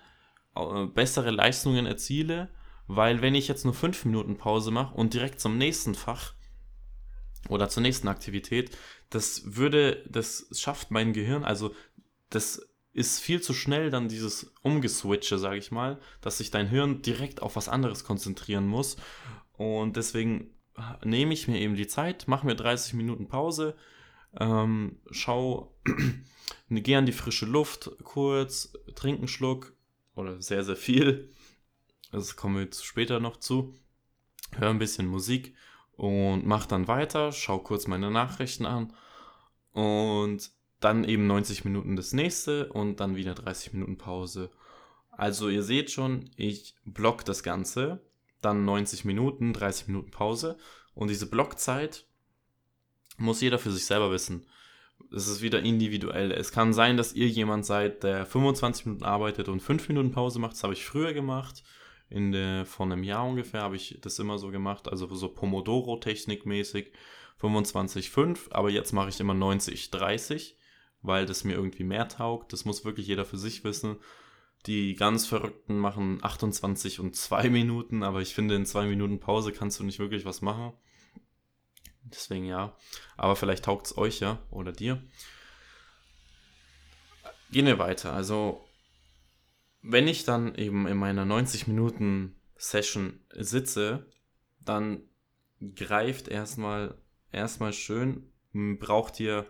äh, 0.55 0.85
bessere 0.85 1.31
Leistungen 1.31 1.85
erziele, 1.85 2.49
weil 2.87 3.21
wenn 3.21 3.35
ich 3.35 3.47
jetzt 3.47 3.65
nur 3.65 3.73
5 3.73 4.05
Minuten 4.05 4.37
Pause 4.37 4.71
mache 4.71 4.95
und 4.95 5.13
direkt 5.13 5.39
zum 5.39 5.57
nächsten 5.57 5.95
Fach 5.95 6.33
oder 7.49 7.69
zur 7.69 7.83
nächsten 7.83 8.07
Aktivität, 8.07 8.75
das 9.09 9.55
würde, 9.55 10.03
das 10.09 10.47
schafft 10.51 10.91
mein 10.91 11.13
Gehirn, 11.13 11.43
also 11.43 11.73
das 12.29 12.61
ist 12.93 13.19
viel 13.19 13.41
zu 13.41 13.53
schnell 13.53 13.91
dann 13.91 14.09
dieses 14.09 14.55
Umgeswitche, 14.63 15.37
sage 15.37 15.57
ich 15.57 15.71
mal, 15.71 15.99
dass 16.21 16.39
sich 16.39 16.49
dein 16.49 16.67
Hirn 16.67 17.03
direkt 17.03 17.43
auf 17.43 17.55
was 17.55 17.69
anderes 17.69 18.03
konzentrieren 18.03 18.65
muss. 18.65 18.97
Und 19.53 19.97
deswegen 19.97 20.49
nehme 21.03 21.33
ich 21.33 21.47
mir 21.47 21.59
eben 21.59 21.75
die 21.75 21.87
Zeit, 21.87 22.27
mache 22.27 22.47
mir 22.47 22.55
30 22.55 22.95
Minuten 22.95 23.27
Pause, 23.27 23.75
ähm, 24.39 24.99
schau, 25.11 25.75
gehe 26.69 26.97
an 26.97 27.05
die 27.05 27.11
frische 27.11 27.45
Luft 27.45 27.91
kurz, 28.03 28.73
trinke 28.95 29.19
einen 29.19 29.27
Schluck 29.27 29.73
oder 30.15 30.41
sehr, 30.41 30.63
sehr 30.63 30.75
viel. 30.75 31.31
Das 32.11 32.35
kommen 32.35 32.57
wir 32.57 32.69
später 32.73 33.19
noch 33.19 33.37
zu. 33.37 33.73
Höre 34.55 34.69
ein 34.69 34.79
bisschen 34.79 35.07
Musik 35.07 35.55
und 35.95 36.45
mache 36.45 36.67
dann 36.67 36.87
weiter, 36.87 37.31
schau 37.31 37.59
kurz 37.59 37.87
meine 37.87 38.11
Nachrichten 38.11 38.65
an 38.65 38.93
und 39.73 40.51
dann 40.79 41.03
eben 41.03 41.27
90 41.27 41.65
Minuten 41.65 41.95
das 41.95 42.13
nächste 42.13 42.71
und 42.71 42.99
dann 42.99 43.15
wieder 43.15 43.33
30 43.33 43.73
Minuten 43.73 43.97
Pause. 43.97 44.51
Also 45.11 45.49
ihr 45.49 45.63
seht 45.63 45.91
schon, 45.91 46.29
ich 46.35 46.75
block 46.85 47.25
das 47.25 47.43
Ganze 47.43 48.01
dann 48.41 48.65
90 48.65 49.05
Minuten, 49.05 49.53
30 49.53 49.87
Minuten 49.87 50.11
Pause. 50.11 50.57
Und 50.93 51.09
diese 51.09 51.29
Blockzeit 51.29 52.06
muss 53.17 53.41
jeder 53.41 53.59
für 53.59 53.71
sich 53.71 53.85
selber 53.85 54.11
wissen. 54.11 54.45
Es 55.11 55.27
ist 55.27 55.41
wieder 55.41 55.61
individuell. 55.61 56.31
Es 56.31 56.51
kann 56.51 56.73
sein, 56.73 56.97
dass 56.97 57.13
ihr 57.13 57.27
jemand 57.27 57.65
seid, 57.65 58.03
der 58.03 58.25
25 58.25 58.85
Minuten 58.85 59.03
arbeitet 59.03 59.47
und 59.47 59.61
5 59.61 59.89
Minuten 59.89 60.11
Pause 60.11 60.39
macht. 60.39 60.53
Das 60.53 60.63
habe 60.63 60.73
ich 60.73 60.85
früher 60.85 61.13
gemacht. 61.13 61.63
In 62.09 62.31
der, 62.31 62.65
vor 62.65 62.85
einem 62.85 63.03
Jahr 63.03 63.25
ungefähr 63.25 63.61
habe 63.61 63.75
ich 63.75 63.99
das 64.01 64.17
immer 64.19 64.37
so 64.37 64.49
gemacht. 64.49 64.87
Also 64.87 65.13
so 65.13 65.29
Pomodoro-Technik 65.29 66.45
mäßig. 66.45 66.91
25, 67.37 68.09
5. 68.09 68.49
Aber 68.51 68.69
jetzt 68.69 68.91
mache 68.93 69.09
ich 69.09 69.19
immer 69.19 69.33
90, 69.33 69.91
30, 69.91 70.57
weil 71.01 71.25
das 71.25 71.43
mir 71.43 71.53
irgendwie 71.53 71.83
mehr 71.83 72.07
taugt. 72.07 72.53
Das 72.53 72.65
muss 72.65 72.85
wirklich 72.85 73.07
jeder 73.07 73.25
für 73.25 73.37
sich 73.37 73.63
wissen. 73.63 73.97
Die 74.65 74.95
ganz 74.95 75.27
Verrückten 75.27 75.77
machen 75.77 76.19
28 76.21 76.99
und 76.99 77.15
2 77.15 77.49
Minuten, 77.49 78.03
aber 78.03 78.21
ich 78.21 78.33
finde, 78.33 78.55
in 78.55 78.65
2 78.65 78.87
Minuten 78.87 79.19
Pause 79.19 79.51
kannst 79.51 79.79
du 79.79 79.83
nicht 79.83 79.99
wirklich 79.99 80.25
was 80.25 80.41
machen. 80.41 80.73
Deswegen 82.11 82.45
ja. 82.45 82.75
Aber 83.15 83.35
vielleicht 83.35 83.65
taugt 83.65 83.87
es 83.87 83.97
euch 83.97 84.19
ja 84.19 84.39
oder 84.49 84.71
dir. 84.71 85.01
Gehen 87.51 87.65
wir 87.65 87.79
weiter. 87.79 88.13
Also, 88.13 88.65
wenn 89.81 90.07
ich 90.07 90.23
dann 90.23 90.55
eben 90.55 90.87
in 90.87 90.97
meiner 90.97 91.25
90 91.25 91.67
Minuten 91.67 92.35
Session 92.57 93.19
sitze, 93.31 94.05
dann 94.59 95.03
greift 95.75 96.27
erstmal 96.27 96.97
erstmal 97.31 97.73
schön, 97.73 98.31
braucht 98.79 99.19
ihr 99.19 99.49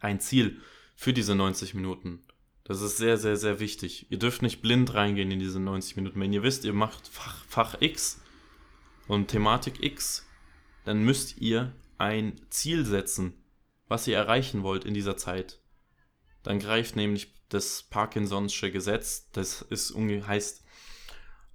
ein 0.00 0.20
Ziel 0.20 0.60
für 0.94 1.12
diese 1.12 1.34
90 1.34 1.74
Minuten. 1.74 2.24
Das 2.64 2.82
ist 2.82 2.98
sehr, 2.98 3.16
sehr, 3.16 3.36
sehr 3.36 3.60
wichtig. 3.60 4.10
Ihr 4.10 4.18
dürft 4.18 4.42
nicht 4.42 4.60
blind 4.60 4.92
reingehen 4.92 5.30
in 5.30 5.38
diese 5.38 5.58
90 5.58 5.96
Minuten. 5.96 6.20
Wenn 6.20 6.32
ihr 6.32 6.42
wisst, 6.42 6.64
ihr 6.64 6.74
macht 6.74 7.08
Fach, 7.08 7.44
Fach 7.46 7.76
X 7.80 8.20
und 9.06 9.28
Thematik 9.28 9.82
X, 9.82 10.27
dann 10.88 11.04
müsst 11.04 11.36
ihr 11.36 11.74
ein 11.98 12.40
Ziel 12.48 12.86
setzen, 12.86 13.34
was 13.88 14.06
ihr 14.06 14.16
erreichen 14.16 14.62
wollt 14.62 14.86
in 14.86 14.94
dieser 14.94 15.18
Zeit. 15.18 15.60
Dann 16.42 16.60
greift 16.60 16.96
nämlich 16.96 17.34
das 17.50 17.90
Parkinson'sche 17.90 18.70
Gesetz, 18.70 19.30
das 19.32 19.60
ist 19.60 19.94
heißt, 19.94 20.64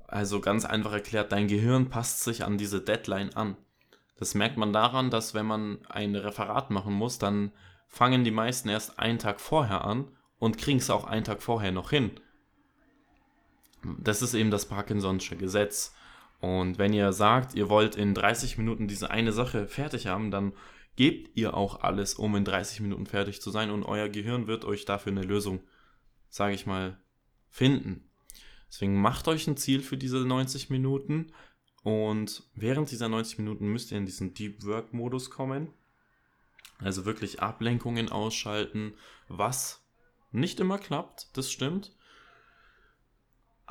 also 0.08 0.40
ganz 0.40 0.66
einfach 0.66 0.92
erklärt, 0.94 1.32
dein 1.32 1.48
Gehirn 1.48 1.90
passt 1.90 2.24
sich 2.24 2.44
an 2.44 2.60
diese 2.60 2.80
Deadline 2.80 3.34
an. 3.34 3.58
Das 4.20 4.36
merkt 4.36 4.58
man 4.58 4.72
daran, 4.72 5.10
dass 5.10 5.34
wenn 5.34 5.48
man 5.48 5.84
ein 5.88 6.16
Referat 6.16 6.70
machen 6.70 6.94
muss, 6.94 7.18
dann 7.18 7.54
fangen 7.88 8.24
die 8.24 8.30
meisten 8.30 8.70
erst 8.70 9.00
einen 9.00 9.18
Tag 9.18 9.42
vorher 9.42 9.84
an 9.84 10.12
und 10.38 10.60
kriegen 10.60 10.78
es 10.78 10.92
auch 10.92 11.06
einen 11.06 11.24
Tag 11.26 11.42
vorher 11.42 11.72
noch 11.72 11.90
hin. 11.90 12.12
Das 13.98 14.22
ist 14.22 14.36
eben 14.36 14.52
das 14.52 14.70
Parkinson'sche 14.70 15.38
Gesetz. 15.38 15.96
Und 16.44 16.78
wenn 16.78 16.92
ihr 16.92 17.14
sagt, 17.14 17.56
ihr 17.56 17.70
wollt 17.70 17.96
in 17.96 18.14
30 18.14 18.58
Minuten 18.58 18.90
diese 18.90 19.10
eine 19.10 19.32
Sache 19.32 19.66
fertig 19.66 20.08
haben, 20.08 20.30
dann 20.30 20.52
gebt 20.98 21.38
ihr 21.38 21.54
auch 21.54 21.84
alles, 21.84 22.16
um 22.16 22.36
in 22.36 22.44
30 22.44 22.82
Minuten 22.82 23.06
fertig 23.06 23.42
zu 23.42 23.50
sein 23.50 23.72
und 23.72 23.86
euer 23.86 24.10
Gehirn 24.10 24.46
wird 24.46 24.66
euch 24.66 24.84
dafür 24.84 25.14
eine 25.14 25.22
Lösung, 25.22 25.62
sage 26.28 26.54
ich 26.54 26.66
mal, 26.66 27.02
finden. 27.48 28.10
Deswegen 28.68 29.00
macht 29.00 29.30
euch 29.30 29.48
ein 29.48 29.56
Ziel 29.56 29.80
für 29.80 29.96
diese 29.96 30.18
90 30.18 30.70
Minuten 30.70 31.32
und 31.82 32.44
während 32.56 32.92
dieser 32.92 33.08
90 33.08 33.38
Minuten 33.38 33.68
müsst 33.70 33.94
ihr 33.94 33.98
in 33.98 34.06
diesen 34.06 34.34
Deep 34.34 34.66
Work 34.66 34.94
Modus 34.94 35.30
kommen. 35.30 35.70
Also 36.78 37.06
wirklich 37.06 37.42
Ablenkungen 37.42 38.10
ausschalten, 38.10 38.96
was 39.30 39.88
nicht 40.34 40.60
immer 40.60 40.78
klappt, 40.78 41.38
das 41.38 41.50
stimmt. 41.50 41.96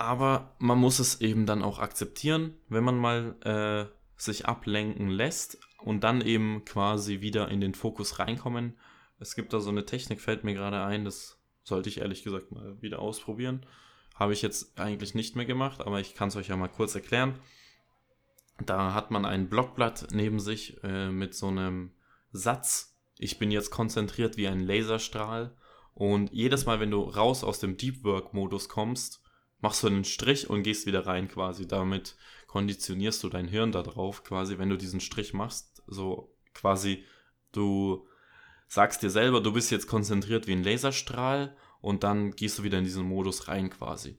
Aber 0.02 0.56
man 0.58 0.78
muss 0.78 0.98
es 0.98 1.20
eben 1.20 1.46
dann 1.46 1.62
auch 1.62 1.78
akzeptieren, 1.78 2.54
wenn 2.68 2.82
man 2.82 2.98
mal 2.98 3.36
äh, 3.44 4.20
sich 4.20 4.46
ablenken 4.46 5.08
lässt 5.08 5.58
und 5.78 6.02
dann 6.02 6.20
eben 6.22 6.64
quasi 6.64 7.20
wieder 7.20 7.48
in 7.50 7.60
den 7.60 7.72
Fokus 7.72 8.18
reinkommen. 8.18 8.76
Es 9.20 9.36
gibt 9.36 9.52
da 9.52 9.60
so 9.60 9.70
eine 9.70 9.86
Technik, 9.86 10.20
fällt 10.20 10.42
mir 10.42 10.54
gerade 10.54 10.82
ein, 10.82 11.04
das 11.04 11.38
sollte 11.62 11.88
ich 11.88 11.98
ehrlich 11.98 12.24
gesagt 12.24 12.50
mal 12.50 12.82
wieder 12.82 12.98
ausprobieren. 12.98 13.64
Habe 14.16 14.32
ich 14.32 14.42
jetzt 14.42 14.76
eigentlich 14.76 15.14
nicht 15.14 15.36
mehr 15.36 15.46
gemacht, 15.46 15.80
aber 15.80 16.00
ich 16.00 16.16
kann 16.16 16.30
es 16.30 16.36
euch 16.36 16.48
ja 16.48 16.56
mal 16.56 16.66
kurz 16.66 16.96
erklären. 16.96 17.38
Da 18.66 18.94
hat 18.94 19.12
man 19.12 19.24
ein 19.24 19.48
Blockblatt 19.48 20.08
neben 20.10 20.40
sich 20.40 20.82
äh, 20.82 21.10
mit 21.10 21.32
so 21.32 21.46
einem 21.46 21.92
Satz. 22.32 22.98
Ich 23.18 23.38
bin 23.38 23.52
jetzt 23.52 23.70
konzentriert 23.70 24.36
wie 24.36 24.48
ein 24.48 24.66
Laserstrahl 24.66 25.56
und 25.94 26.32
jedes 26.32 26.66
Mal, 26.66 26.80
wenn 26.80 26.90
du 26.90 27.02
raus 27.02 27.44
aus 27.44 27.60
dem 27.60 27.76
Deep 27.76 28.02
Work-Modus 28.02 28.68
kommst, 28.68 29.21
machst 29.62 29.82
du 29.82 29.86
einen 29.86 30.04
Strich 30.04 30.50
und 30.50 30.62
gehst 30.62 30.86
wieder 30.86 31.06
rein 31.06 31.28
quasi. 31.28 31.66
Damit 31.66 32.16
konditionierst 32.46 33.22
du 33.22 33.30
dein 33.30 33.48
Hirn 33.48 33.72
darauf, 33.72 34.24
quasi, 34.24 34.58
wenn 34.58 34.68
du 34.68 34.76
diesen 34.76 35.00
Strich 35.00 35.32
machst, 35.32 35.82
so 35.86 36.34
quasi, 36.52 37.04
du 37.52 38.06
sagst 38.68 39.02
dir 39.02 39.10
selber, 39.10 39.40
du 39.40 39.52
bist 39.52 39.70
jetzt 39.70 39.86
konzentriert 39.86 40.46
wie 40.46 40.52
ein 40.52 40.64
Laserstrahl 40.64 41.56
und 41.80 42.04
dann 42.04 42.32
gehst 42.32 42.58
du 42.58 42.62
wieder 42.62 42.78
in 42.78 42.84
diesen 42.84 43.06
Modus 43.06 43.48
rein 43.48 43.70
quasi. 43.70 44.18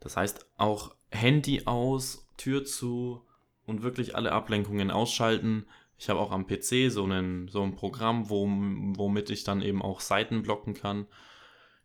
Das 0.00 0.16
heißt, 0.16 0.46
auch 0.56 0.96
Handy 1.10 1.66
aus, 1.66 2.26
Tür 2.38 2.64
zu 2.64 3.26
und 3.66 3.82
wirklich 3.82 4.16
alle 4.16 4.32
Ablenkungen 4.32 4.90
ausschalten, 4.90 5.66
ich 6.02 6.08
habe 6.08 6.18
auch 6.18 6.32
am 6.32 6.48
PC 6.48 6.90
so, 6.90 7.04
einen, 7.04 7.46
so 7.46 7.62
ein 7.62 7.76
Programm, 7.76 8.28
wo, 8.28 8.44
womit 8.48 9.30
ich 9.30 9.44
dann 9.44 9.62
eben 9.62 9.82
auch 9.82 10.00
Seiten 10.00 10.42
blocken 10.42 10.74
kann. 10.74 11.06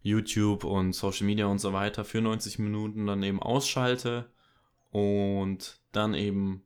YouTube 0.07 0.63
und 0.63 0.93
Social 0.93 1.25
Media 1.25 1.45
und 1.45 1.59
so 1.59 1.73
weiter 1.73 2.05
für 2.05 2.21
90 2.21 2.59
Minuten 2.59 3.07
dann 3.07 3.21
eben 3.23 3.41
ausschalte 3.41 4.31
und 4.91 5.79
dann 5.91 6.13
eben 6.13 6.63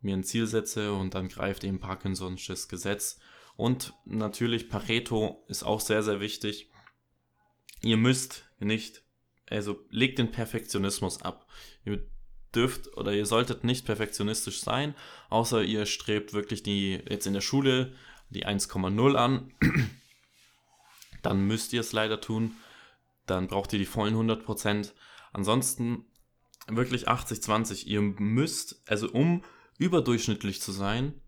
mir 0.00 0.16
ein 0.16 0.24
Ziel 0.24 0.46
setze 0.46 0.92
und 0.92 1.14
dann 1.14 1.28
greift 1.28 1.64
eben 1.64 1.78
Parkinson'sches 1.78 2.68
Gesetz 2.68 3.18
Und 3.56 3.94
natürlich 4.04 4.68
Pareto 4.68 5.44
ist 5.48 5.62
auch 5.62 5.80
sehr, 5.80 6.02
sehr 6.02 6.20
wichtig. 6.20 6.70
Ihr 7.82 7.96
müsst 7.96 8.44
nicht, 8.58 9.02
also 9.48 9.84
legt 9.90 10.18
den 10.18 10.30
Perfektionismus 10.30 11.22
ab. 11.22 11.46
Ihr 11.84 12.04
dürft 12.54 12.96
oder 12.96 13.12
ihr 13.12 13.26
solltet 13.26 13.64
nicht 13.64 13.86
perfektionistisch 13.86 14.60
sein, 14.60 14.94
außer 15.28 15.62
ihr 15.62 15.86
strebt 15.86 16.32
wirklich 16.32 16.62
die, 16.62 17.00
jetzt 17.08 17.26
in 17.26 17.32
der 17.32 17.40
Schule, 17.40 17.94
die 18.30 18.46
1,0 18.46 19.14
an. 19.14 19.52
Dann 21.24 21.46
müsst 21.46 21.72
ihr 21.72 21.80
es 21.80 21.92
leider 21.92 22.20
tun. 22.20 22.52
Dann 23.26 23.48
braucht 23.48 23.72
ihr 23.72 23.78
die 23.78 23.86
vollen 23.86 24.14
100%. 24.14 24.92
Ansonsten 25.32 26.04
wirklich 26.68 27.08
80-20. 27.08 27.86
Ihr 27.86 28.00
müsst, 28.00 28.82
also 28.86 29.10
um 29.10 29.42
überdurchschnittlich 29.78 30.60
zu 30.60 30.70
sein, 30.70 31.20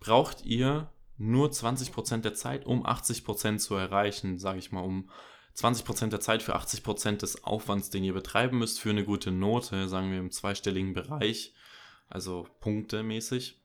braucht 0.00 0.44
ihr 0.44 0.90
nur 1.18 1.50
20% 1.50 2.22
der 2.22 2.34
Zeit, 2.34 2.66
um 2.66 2.84
80% 2.84 3.58
zu 3.58 3.74
erreichen, 3.76 4.38
sage 4.38 4.58
ich 4.58 4.72
mal, 4.72 4.80
um 4.80 5.08
20% 5.56 6.08
der 6.08 6.20
Zeit 6.20 6.42
für 6.42 6.56
80% 6.56 7.18
des 7.18 7.44
Aufwands, 7.44 7.90
den 7.90 8.02
ihr 8.02 8.14
betreiben 8.14 8.58
müsst 8.58 8.80
für 8.80 8.90
eine 8.90 9.04
gute 9.04 9.30
Note, 9.30 9.88
sagen 9.88 10.10
wir 10.10 10.18
im 10.18 10.30
zweistelligen 10.30 10.94
Bereich, 10.94 11.54
also 12.08 12.48
punktemäßig. 12.60 13.60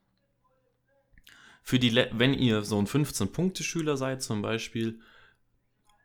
Für 1.62 1.78
die, 1.78 1.94
wenn 1.94 2.34
ihr 2.34 2.62
so 2.62 2.78
ein 2.78 2.86
15-Punkte-Schüler 2.86 3.96
seid 3.96 4.22
zum 4.22 4.42
Beispiel, 4.42 5.00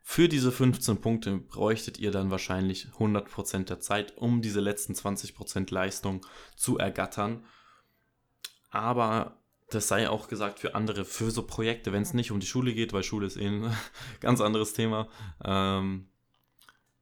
für 0.06 0.28
diese 0.28 0.52
15 0.52 0.98
Punkte 1.00 1.38
bräuchtet 1.38 1.98
ihr 1.98 2.10
dann 2.10 2.30
wahrscheinlich 2.30 2.88
100% 2.98 3.64
der 3.64 3.80
Zeit, 3.80 4.16
um 4.18 4.42
diese 4.42 4.60
letzten 4.60 4.92
20% 4.92 5.72
Leistung 5.72 6.24
zu 6.56 6.76
ergattern. 6.76 7.42
Aber 8.68 9.38
das 9.70 9.88
sei 9.88 10.10
auch 10.10 10.28
gesagt 10.28 10.58
für 10.60 10.74
andere, 10.74 11.06
für 11.06 11.30
so 11.30 11.42
Projekte, 11.42 11.92
wenn 11.92 12.02
es 12.02 12.12
nicht 12.12 12.30
um 12.30 12.38
die 12.38 12.46
Schule 12.46 12.74
geht, 12.74 12.92
weil 12.92 13.02
Schule 13.02 13.26
ist 13.26 13.38
eh 13.38 13.46
ein 13.46 13.74
ganz 14.20 14.42
anderes 14.42 14.74
Thema. 14.74 15.08
Ähm, 15.42 16.10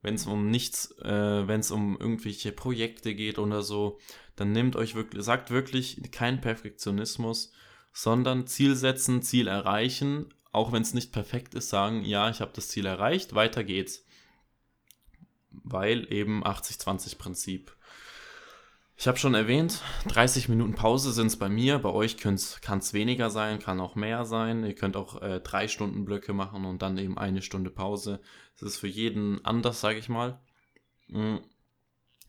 wenn 0.01 0.15
es 0.15 0.25
um 0.25 0.49
nichts, 0.49 0.97
äh, 1.01 1.45
wenn 1.45 1.59
es 1.59 1.71
um 1.71 1.97
irgendwelche 1.99 2.53
Projekte 2.53 3.13
geht 3.15 3.37
oder 3.37 3.63
so, 3.63 3.99
dann 4.37 4.53
nehmt 4.53 4.77
euch 4.77 4.95
wirklich, 4.95 5.25
sagt 5.25 5.51
wirklich 5.51 6.01
kein 6.11 6.39
Perfektionismus, 6.39 7.51
sondern 7.91 8.47
Ziel 8.47 8.77
setzen, 8.77 9.21
Ziel 9.21 9.47
erreichen, 9.47 10.33
auch 10.53 10.71
wenn 10.71 10.83
es 10.83 10.93
nicht 10.93 11.11
perfekt 11.11 11.55
ist, 11.55 11.69
sagen, 11.69 12.05
ja, 12.05 12.29
ich 12.29 12.39
habe 12.39 12.51
das 12.55 12.69
Ziel 12.69 12.85
erreicht, 12.85 13.35
weiter 13.35 13.63
geht's. 13.63 14.05
Weil 15.49 16.11
eben 16.11 16.43
80-20 16.43 17.17
Prinzip. 17.17 17.75
Ich 18.95 19.07
habe 19.07 19.17
schon 19.17 19.33
erwähnt, 19.33 19.81
30 20.07 20.49
Minuten 20.49 20.75
Pause 20.75 21.11
sind 21.11 21.27
es 21.27 21.37
bei 21.37 21.49
mir. 21.49 21.79
Bei 21.79 21.89
euch 21.89 22.17
kann 22.17 22.35
es 22.35 22.93
weniger 22.93 23.29
sein, 23.29 23.59
kann 23.59 23.79
auch 23.79 23.95
mehr 23.95 24.25
sein. 24.25 24.63
Ihr 24.63 24.75
könnt 24.75 24.95
auch 24.95 25.21
äh, 25.21 25.41
drei 25.41 25.67
Stunden 25.67 26.05
Blöcke 26.05 26.33
machen 26.33 26.65
und 26.65 26.81
dann 26.81 26.97
eben 26.97 27.17
eine 27.17 27.41
Stunde 27.41 27.71
Pause. 27.71 28.21
Das 28.59 28.69
ist 28.69 28.77
für 28.77 28.87
jeden 28.87 29.43
anders, 29.43 29.81
sage 29.81 29.97
ich 29.97 30.09
mal. 30.09 30.39
Mm. 31.07 31.37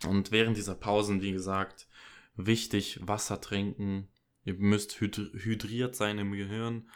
Und 0.08 0.32
während 0.32 0.56
dieser 0.56 0.74
Pausen, 0.74 1.22
wie 1.22 1.32
gesagt, 1.32 1.86
wichtig 2.34 2.98
Wasser 3.02 3.40
trinken. 3.40 4.08
Ihr 4.44 4.54
müsst 4.54 5.00
hydriert 5.00 5.94
sein 5.94 6.18
im 6.18 6.32
Gehirn. 6.32 6.88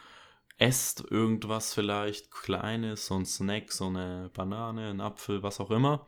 Esst 0.59 1.05
irgendwas 1.11 1.73
vielleicht 1.73 2.31
Kleines, 2.31 3.07
so 3.07 3.15
ein 3.15 3.25
Snack, 3.25 3.73
so 3.73 3.87
eine 3.87 4.31
Banane, 4.35 4.91
ein 4.91 5.01
Apfel, 5.01 5.43
was 5.43 5.61
auch 5.61 5.71
immer 5.71 6.07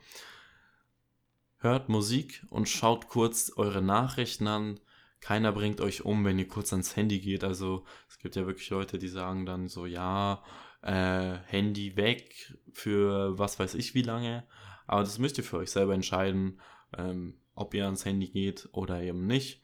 hört 1.60 1.88
Musik 1.88 2.42
und 2.50 2.68
schaut 2.68 3.08
kurz 3.08 3.52
eure 3.56 3.82
Nachrichten 3.82 4.46
an. 4.46 4.80
Keiner 5.20 5.52
bringt 5.52 5.80
euch 5.80 6.04
um, 6.04 6.24
wenn 6.24 6.38
ihr 6.38 6.48
kurz 6.48 6.72
ans 6.72 6.96
Handy 6.96 7.20
geht. 7.20 7.44
Also 7.44 7.84
es 8.08 8.18
gibt 8.18 8.36
ja 8.36 8.46
wirklich 8.46 8.70
Leute, 8.70 8.98
die 8.98 9.08
sagen 9.08 9.44
dann 9.44 9.68
so, 9.68 9.84
ja, 9.84 10.42
äh, 10.82 11.36
Handy 11.46 11.96
weg 11.96 12.54
für 12.72 13.38
was 13.38 13.58
weiß 13.58 13.74
ich 13.74 13.94
wie 13.94 14.02
lange. 14.02 14.44
Aber 14.86 15.02
das 15.02 15.18
müsst 15.18 15.36
ihr 15.36 15.44
für 15.44 15.58
euch 15.58 15.70
selber 15.70 15.94
entscheiden, 15.94 16.60
ähm, 16.96 17.38
ob 17.54 17.74
ihr 17.74 17.84
ans 17.84 18.06
Handy 18.06 18.28
geht 18.28 18.68
oder 18.72 19.02
eben 19.02 19.26
nicht. 19.26 19.62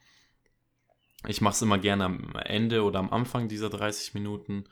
Ich 1.27 1.41
mache 1.41 1.55
es 1.55 1.63
immer 1.63 1.79
gerne 1.79 2.05
am 2.05 2.35
Ende 2.37 2.85
oder 2.85 2.99
am 2.99 3.13
Anfang 3.13 3.49
dieser 3.49 3.71
30 3.71 4.15
Minuten 4.15 4.65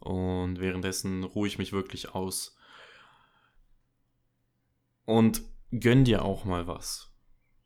und 0.00 0.60
währenddessen 0.60 1.24
ruhe 1.24 1.46
ich 1.46 1.58
mich 1.58 1.72
wirklich 1.72 2.14
aus. 2.14 2.56
Und 5.04 5.42
gönn 5.70 6.04
dir 6.04 6.24
auch 6.24 6.44
mal 6.44 6.66
was. 6.66 7.12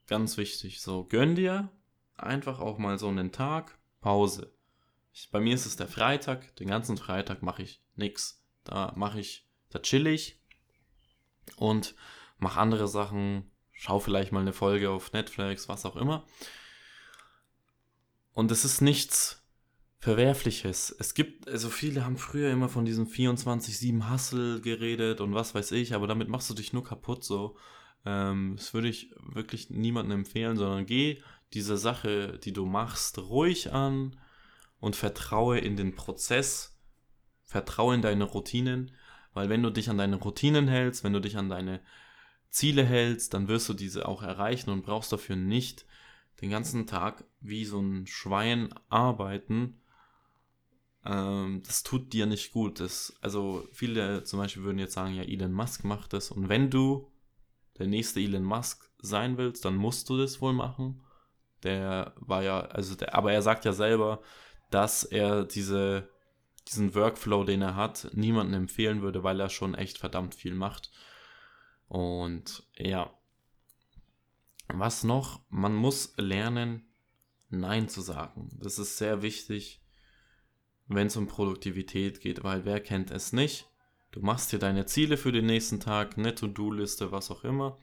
Ganz 0.07 0.37
wichtig. 0.37 0.81
So, 0.81 1.05
gönn 1.05 1.35
dir 1.35 1.71
einfach 2.17 2.61
auch 2.61 2.79
mal 2.79 2.99
so 2.99 3.09
einen 3.09 3.33
Tag 3.33 3.79
Pause. 4.01 4.53
Ich, 5.13 5.31
bei 5.31 5.41
mir 5.41 5.55
ist 5.55 5.67
es 5.67 5.77
der 5.77 5.89
Freitag. 5.89 6.57
Den 6.57 6.69
ganzen 6.69 6.97
Freitag 6.97 7.43
mache 7.43 7.63
ich 7.63 7.83
nichts. 7.95 8.45
Da 8.65 8.93
mache 8.97 9.21
ich, 9.21 9.49
da 9.71 9.79
chill 9.79 10.07
ich 10.07 10.41
und 11.57 11.95
mache 12.39 12.61
andere 12.61 12.89
Sachen. 12.89 13.51
Schau 13.73 14.01
vielleicht 14.01 14.33
mal 14.33 14.41
eine 14.41 14.53
Folge 14.53 14.91
auf 14.91 15.13
Netflix, 15.13 15.69
was 15.69 15.87
auch 15.87 15.97
immer. 15.97 16.27
Und 18.35 18.51
es 18.51 18.65
ist 18.65 18.81
nichts 18.83 19.43
Verwerfliches. 20.01 20.95
Es 20.99 21.15
gibt, 21.15 21.49
also 21.49 21.71
viele 21.71 22.05
haben 22.05 22.19
früher 22.19 22.51
immer 22.51 22.69
von 22.69 22.85
diesem 22.85 23.07
24-7 23.07 24.13
Hustle 24.13 24.61
geredet 24.61 25.23
und 25.23 25.33
was 25.33 25.55
weiß 25.55 25.73
ich, 25.73 25.95
aber 25.95 26.07
damit 26.07 26.29
machst 26.29 26.51
du 26.51 26.55
dich 26.55 26.75
nur 26.75 26.85
kaputt 26.85 27.25
so. 27.25 27.57
Ähm, 28.05 28.57
das 28.57 28.75
würde 28.75 28.89
ich 28.89 29.15
wirklich 29.23 29.71
niemandem 29.71 30.19
empfehlen, 30.19 30.59
sondern 30.59 30.85
geh 30.85 31.23
diese 31.55 31.79
Sache, 31.79 32.39
die 32.39 32.53
du 32.53 32.67
machst, 32.67 33.19
ruhig 33.19 33.73
an 33.73 34.21
und 34.79 34.95
vertraue 34.95 35.59
in 35.59 35.77
den 35.77 35.95
Prozess, 35.95 36.77
vertraue 37.45 37.95
in 37.95 38.03
deine 38.03 38.25
Routinen, 38.25 38.91
weil 39.33 39.49
wenn 39.49 39.63
du 39.63 39.71
dich 39.71 39.89
an 39.89 39.97
deine 39.97 40.17
Routinen 40.17 40.69
hältst, 40.69 41.03
wenn 41.03 41.15
du 41.15 41.21
dich 41.21 41.39
an 41.39 41.49
deine 41.49 41.81
Ziele 42.51 42.85
hältst, 42.85 43.33
dann 43.33 43.49
wirst 43.49 43.69
du 43.69 43.75
diese 43.75 44.07
auch 44.07 44.23
erreichen 44.23 44.71
und 44.71 44.85
brauchst 44.85 45.13
dafür 45.13 45.37
nicht 45.37 45.87
den 46.41 46.51
ganzen 46.51 46.87
Tag 46.87 47.25
wie 47.41 47.65
so 47.65 47.81
ein 47.81 48.07
Schwein 48.07 48.73
arbeiten. 48.89 49.81
Ähm, 51.05 51.63
das 51.67 51.83
tut 51.83 52.13
dir 52.13 52.27
nicht 52.27 52.53
gut. 52.53 52.81
Das, 52.81 53.17
also 53.21 53.67
viele 53.73 54.25
zum 54.25 54.39
Beispiel 54.39 54.65
würden 54.65 54.79
jetzt 54.79 54.95
sagen, 54.95 55.15
ja, 55.15 55.23
Elon 55.23 55.53
Musk 55.53 55.85
macht 55.85 56.13
das. 56.13 56.31
Und 56.31 56.49
wenn 56.49 56.71
du 56.71 57.11
der 57.79 57.87
nächste 57.87 58.21
Elon 58.21 58.45
Musk 58.45 58.91
sein 58.99 59.37
willst, 59.37 59.65
dann 59.65 59.77
musst 59.77 60.09
du 60.09 60.17
das 60.17 60.41
wohl 60.41 60.53
machen. 60.53 61.03
Der 61.63 62.15
war 62.17 62.43
ja, 62.43 62.61
also 62.61 62.95
der, 62.95 63.15
aber 63.15 63.33
er 63.33 63.43
sagt 63.43 63.65
ja 63.65 63.73
selber, 63.73 64.21
dass 64.71 65.05
er 65.05 65.45
diese, 65.45 66.09
diesen 66.69 66.95
Workflow, 66.95 67.45
den 67.45 67.63
er 67.63 67.77
hat, 67.77 68.11
niemandem 68.13 68.63
empfehlen 68.63 69.03
würde, 69.03 69.23
weil 69.23 69.41
er 69.41 69.49
schon 69.49 69.75
echt 69.75 69.99
verdammt 69.99 70.35
viel 70.35 70.55
macht. 70.55 70.91
Und 71.89 72.65
ja. 72.77 73.11
Was 74.69 75.05
noch? 75.05 75.41
Man 75.49 75.75
muss 75.75 76.15
lernen, 76.17 76.89
Nein 77.51 77.89
zu 77.89 78.01
sagen. 78.01 78.51
Das 78.61 78.79
ist 78.79 78.99
sehr 78.99 79.23
wichtig, 79.23 79.81
wenn 80.87 81.07
es 81.07 81.17
um 81.17 81.29
Produktivität 81.29 82.21
geht, 82.21 82.45
weil 82.45 82.65
wer 82.65 82.81
kennt 82.81 83.11
es 83.11 83.33
nicht? 83.33 83.69
Du 84.11 84.21
machst 84.21 84.53
dir 84.53 84.59
deine 84.59 84.87
Ziele 84.87 85.17
für 85.17 85.33
den 85.33 85.47
nächsten 85.47 85.81
Tag, 85.81 86.17
eine 86.17 86.35
To-Do-Liste, 86.35 87.11
was 87.13 87.31
auch 87.31 87.45
immer. 87.45 87.79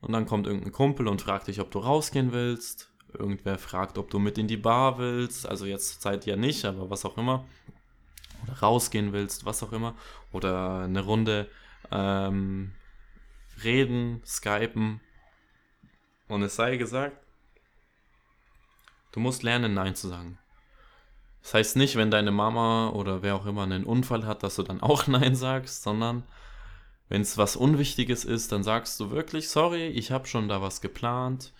Und 0.00 0.12
dann 0.12 0.26
kommt 0.26 0.46
irgendein 0.46 0.72
Kumpel 0.72 1.08
und 1.08 1.22
fragt 1.22 1.48
dich, 1.48 1.60
ob 1.60 1.70
du 1.70 1.80
rausgehen 1.80 2.32
willst. 2.32 2.92
Irgendwer 3.12 3.58
fragt, 3.58 3.98
ob 3.98 4.10
du 4.10 4.18
mit 4.18 4.38
in 4.38 4.46
die 4.46 4.56
Bar 4.56 4.98
willst. 4.98 5.46
Also 5.46 5.66
jetzt 5.66 6.00
Zeit 6.00 6.24
ja 6.26 6.36
nicht, 6.36 6.64
aber 6.64 6.88
was 6.88 7.04
auch 7.04 7.18
immer. 7.18 7.44
Oder 8.44 8.60
rausgehen 8.60 9.12
willst, 9.12 9.44
was 9.44 9.62
auch 9.62 9.72
immer. 9.72 9.94
Oder 10.32 10.80
eine 10.80 11.00
Runde 11.00 11.50
ähm, 11.90 12.72
reden, 13.62 14.22
skypen. 14.24 15.00
Und 16.30 16.42
es 16.42 16.54
sei 16.54 16.76
gesagt, 16.76 17.16
du 19.10 19.18
musst 19.18 19.42
lernen, 19.42 19.74
Nein 19.74 19.96
zu 19.96 20.06
sagen. 20.06 20.38
Das 21.42 21.54
heißt 21.54 21.76
nicht, 21.76 21.96
wenn 21.96 22.12
deine 22.12 22.30
Mama 22.30 22.90
oder 22.90 23.22
wer 23.22 23.34
auch 23.34 23.46
immer 23.46 23.64
einen 23.64 23.82
Unfall 23.82 24.24
hat, 24.24 24.44
dass 24.44 24.54
du 24.54 24.62
dann 24.62 24.80
auch 24.80 25.06
Nein 25.08 25.34
sagst, 25.34 25.82
sondern 25.82 26.22
wenn 27.08 27.22
es 27.22 27.36
was 27.36 27.56
Unwichtiges 27.56 28.24
ist, 28.24 28.52
dann 28.52 28.62
sagst 28.62 29.00
du 29.00 29.10
wirklich, 29.10 29.48
sorry, 29.48 29.88
ich 29.88 30.12
habe 30.12 30.28
schon 30.28 30.48
da 30.48 30.62
was 30.62 30.80
geplant, 30.80 31.52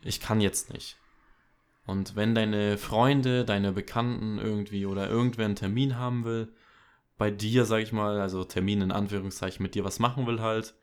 ich 0.00 0.18
kann 0.18 0.40
jetzt 0.40 0.72
nicht. 0.72 0.96
Und 1.84 2.16
wenn 2.16 2.34
deine 2.34 2.78
Freunde, 2.78 3.44
deine 3.44 3.72
Bekannten 3.72 4.38
irgendwie 4.38 4.86
oder 4.86 5.10
irgendwer 5.10 5.44
einen 5.44 5.56
Termin 5.56 5.98
haben 5.98 6.24
will, 6.24 6.48
bei 7.18 7.30
dir, 7.30 7.66
sag 7.66 7.82
ich 7.82 7.92
mal, 7.92 8.18
also 8.18 8.44
Termin 8.44 8.80
in 8.80 8.92
Anführungszeichen 8.92 9.62
mit 9.62 9.74
dir 9.74 9.84
was 9.84 9.98
machen 9.98 10.26
will 10.26 10.40
halt, 10.40 10.74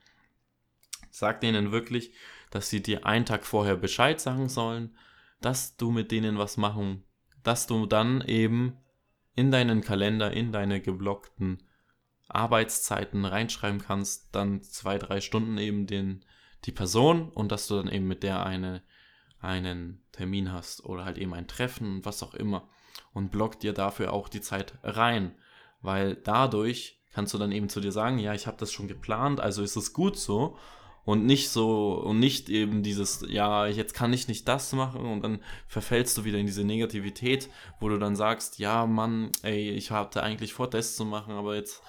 sag 1.12 1.42
denen 1.42 1.72
wirklich, 1.72 2.14
dass 2.50 2.70
sie 2.70 2.82
dir 2.82 3.06
einen 3.06 3.26
Tag 3.26 3.46
vorher 3.46 3.76
Bescheid 3.76 4.20
sagen 4.20 4.50
sollen, 4.50 4.96
dass 5.40 5.78
du 5.78 5.92
mit 5.92 6.12
denen 6.12 6.38
was 6.38 6.58
machen 6.58 7.04
dass 7.44 7.68
du 7.68 7.86
dann 7.86 8.22
eben 8.22 8.78
in 9.36 9.52
deinen 9.52 9.82
Kalender, 9.82 10.32
in 10.32 10.52
deine 10.52 10.82
geblockten 10.82 11.64
Arbeitszeiten 12.28 13.26
reinschreiben 13.26 13.82
kannst, 13.82 14.34
dann 14.34 14.64
zwei, 14.64 14.98
drei 14.98 15.22
Stunden 15.22 15.58
eben 15.58 15.88
den, 15.88 16.24
die 16.66 16.72
Person 16.72 17.30
und 17.30 17.52
dass 17.52 17.68
du 17.68 17.76
dann 17.76 17.90
eben 17.90 18.08
mit 18.08 18.24
der 18.24 18.46
eine, 18.46 18.84
einen 19.40 20.04
Termin 20.12 20.52
hast 20.52 20.86
oder 20.86 21.06
halt 21.06 21.18
eben 21.18 21.34
ein 21.34 21.48
Treffen, 21.48 22.06
was 22.06 22.24
auch 22.24 22.34
immer. 22.34 22.70
und 23.14 23.32
block 23.32 23.60
dir 23.60 23.74
dafür 23.74 24.14
auch 24.14 24.30
die 24.30 24.42
Zeit 24.42 24.78
rein, 24.84 25.36
weil 25.82 26.16
dadurch 26.16 27.02
kannst 27.14 27.34
du 27.34 27.38
dann 27.38 27.52
eben 27.52 27.68
zu 27.68 27.82
dir 27.82 27.92
sagen, 27.92 28.20
ja, 28.20 28.34
ich 28.34 28.48
habe 28.48 28.58
das 28.58 28.72
schon 28.72 28.88
geplant, 28.88 29.40
also 29.40 29.64
ist 29.64 29.76
es 29.76 29.94
gut 29.94 30.18
so 30.18 30.58
und 31.04 31.26
nicht 31.26 31.50
so 31.50 31.94
und 31.94 32.20
nicht 32.20 32.50
eben 32.50 32.84
dieses 32.84 33.26
ja 33.28 33.66
jetzt 33.68 33.94
kann 33.94 34.14
ich 34.14 34.28
nicht 34.28 34.48
das 34.48 34.74
machen 34.74 35.06
und 35.06 35.22
dann 35.24 35.42
verfällst 35.68 36.18
du 36.18 36.26
wieder 36.26 36.38
in 36.38 36.46
diese 36.46 36.64
Negativität 36.64 37.50
wo 37.80 37.90
du 37.90 37.98
dann 37.98 38.16
sagst 38.16 38.60
ja 38.60 38.86
Mann 38.86 39.32
ey 39.42 39.72
ich 39.72 39.92
hatte 39.92 40.22
eigentlich 40.24 40.54
vor 40.54 40.70
das 40.70 40.96
zu 40.96 41.06
machen 41.06 41.34
aber 41.34 41.56
jetzt 41.56 41.82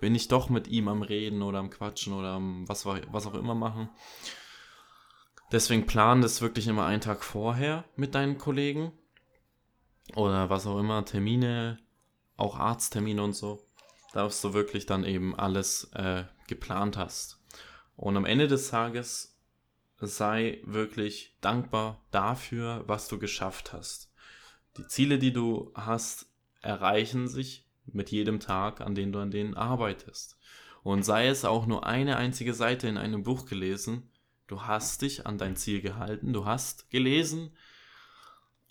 bin 0.00 0.14
ich 0.14 0.28
doch 0.28 0.48
mit 0.48 0.68
ihm 0.68 0.88
am 0.88 1.02
reden 1.02 1.42
oder 1.42 1.58
am 1.58 1.70
quatschen 1.70 2.12
oder 2.12 2.28
am 2.28 2.68
was 2.68 2.86
was 2.86 3.26
auch 3.26 3.34
immer 3.34 3.54
machen. 3.54 3.88
Deswegen 5.50 5.86
plan 5.86 6.20
das 6.20 6.42
wirklich 6.42 6.68
immer 6.68 6.84
einen 6.84 7.00
Tag 7.00 7.24
vorher 7.24 7.84
mit 7.96 8.14
deinen 8.14 8.38
Kollegen 8.38 8.92
oder 10.14 10.50
was 10.50 10.66
auch 10.66 10.78
immer 10.78 11.04
Termine 11.04 11.78
auch 12.36 12.56
Arzttermine 12.58 13.22
und 13.22 13.34
so 13.34 13.64
dass 14.14 14.40
du 14.40 14.54
wirklich 14.54 14.86
dann 14.86 15.04
eben 15.04 15.38
alles 15.38 15.90
äh, 15.94 16.24
geplant 16.46 16.96
hast 16.96 17.37
und 17.98 18.16
am 18.16 18.24
Ende 18.24 18.46
des 18.46 18.70
Tages 18.70 19.36
sei 20.00 20.60
wirklich 20.62 21.34
dankbar 21.40 22.00
dafür, 22.12 22.84
was 22.86 23.08
du 23.08 23.18
geschafft 23.18 23.72
hast. 23.72 24.08
Die 24.76 24.86
Ziele, 24.86 25.18
die 25.18 25.32
du 25.32 25.72
hast, 25.74 26.26
erreichen 26.62 27.26
sich 27.26 27.66
mit 27.86 28.12
jedem 28.12 28.38
Tag, 28.38 28.80
an 28.80 28.94
dem 28.94 29.10
du 29.10 29.18
an 29.18 29.32
denen 29.32 29.54
arbeitest. 29.54 30.38
Und 30.84 31.02
sei 31.02 31.26
es 31.26 31.44
auch 31.44 31.66
nur 31.66 31.86
eine 31.86 32.16
einzige 32.16 32.54
Seite 32.54 32.86
in 32.86 32.98
einem 32.98 33.24
Buch 33.24 33.46
gelesen, 33.46 34.08
du 34.46 34.62
hast 34.62 35.02
dich 35.02 35.26
an 35.26 35.36
dein 35.36 35.56
Ziel 35.56 35.80
gehalten, 35.80 36.32
du 36.32 36.44
hast 36.44 36.90
gelesen 36.90 37.50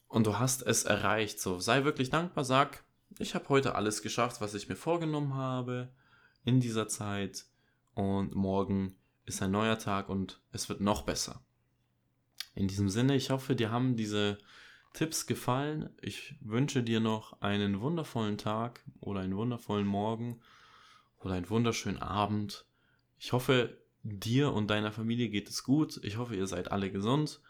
und 0.08 0.26
du 0.26 0.40
hast 0.40 0.62
es 0.62 0.86
erreicht. 0.86 1.42
So, 1.42 1.60
sei 1.60 1.84
wirklich 1.84 2.10
dankbar, 2.10 2.46
sag, 2.46 2.86
ich 3.20 3.36
habe 3.36 3.50
heute 3.50 3.76
alles 3.76 4.02
geschafft, 4.02 4.40
was 4.40 4.54
ich 4.54 4.70
mir 4.70 4.78
vorgenommen 4.78 5.34
habe 5.34 5.90
in 6.46 6.62
dieser 6.62 6.88
Zeit 6.88 7.44
und 7.94 8.34
morgen 8.34 8.96
ist 9.28 9.42
ein 9.44 9.52
neuer 9.52 9.78
Tag 9.78 10.10
und 10.10 10.42
es 10.52 10.70
wird 10.70 10.82
noch 10.82 11.04
besser. 11.04 11.42
In 12.56 12.68
diesem 12.68 12.90
Sinne, 12.90 13.16
ich 13.16 13.30
hoffe, 13.30 13.56
dir 13.56 13.70
haben 13.70 13.96
diese 13.96 14.40
Tipps 14.94 15.28
gefallen. 15.28 15.92
Ich 16.02 16.36
wünsche 16.42 16.82
dir 16.82 17.00
noch 17.00 17.40
einen 17.42 17.82
wundervollen 17.82 18.40
Tag 18.40 18.84
oder 19.00 19.20
einen 19.20 19.38
wundervollen 19.38 19.86
Morgen 19.86 20.40
oder 21.20 21.36
einen 21.36 21.50
wunderschönen 21.52 22.02
Abend. 22.02 22.66
Ich 23.20 23.32
hoffe, 23.32 23.78
dir 24.02 24.54
und 24.54 24.72
deiner 24.72 24.92
Familie 24.92 25.30
geht 25.30 25.50
es 25.50 25.64
gut. 25.64 26.00
Ich 26.04 26.18
hoffe, 26.18 26.36
ihr 26.36 26.48
seid 26.48 26.72
alle 26.72 26.92
gesund 26.92 27.42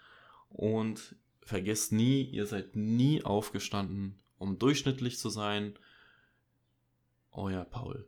und 0.49 1.15
vergesst 1.41 1.93
nie, 1.93 2.23
ihr 2.23 2.45
seid 2.45 2.75
nie 2.75 3.23
aufgestanden, 3.23 4.19
um 4.37 4.59
durchschnittlich 4.59 5.17
zu 5.17 5.29
sein. 5.29 5.79
Euer 7.31 7.63
Paul. 7.63 8.05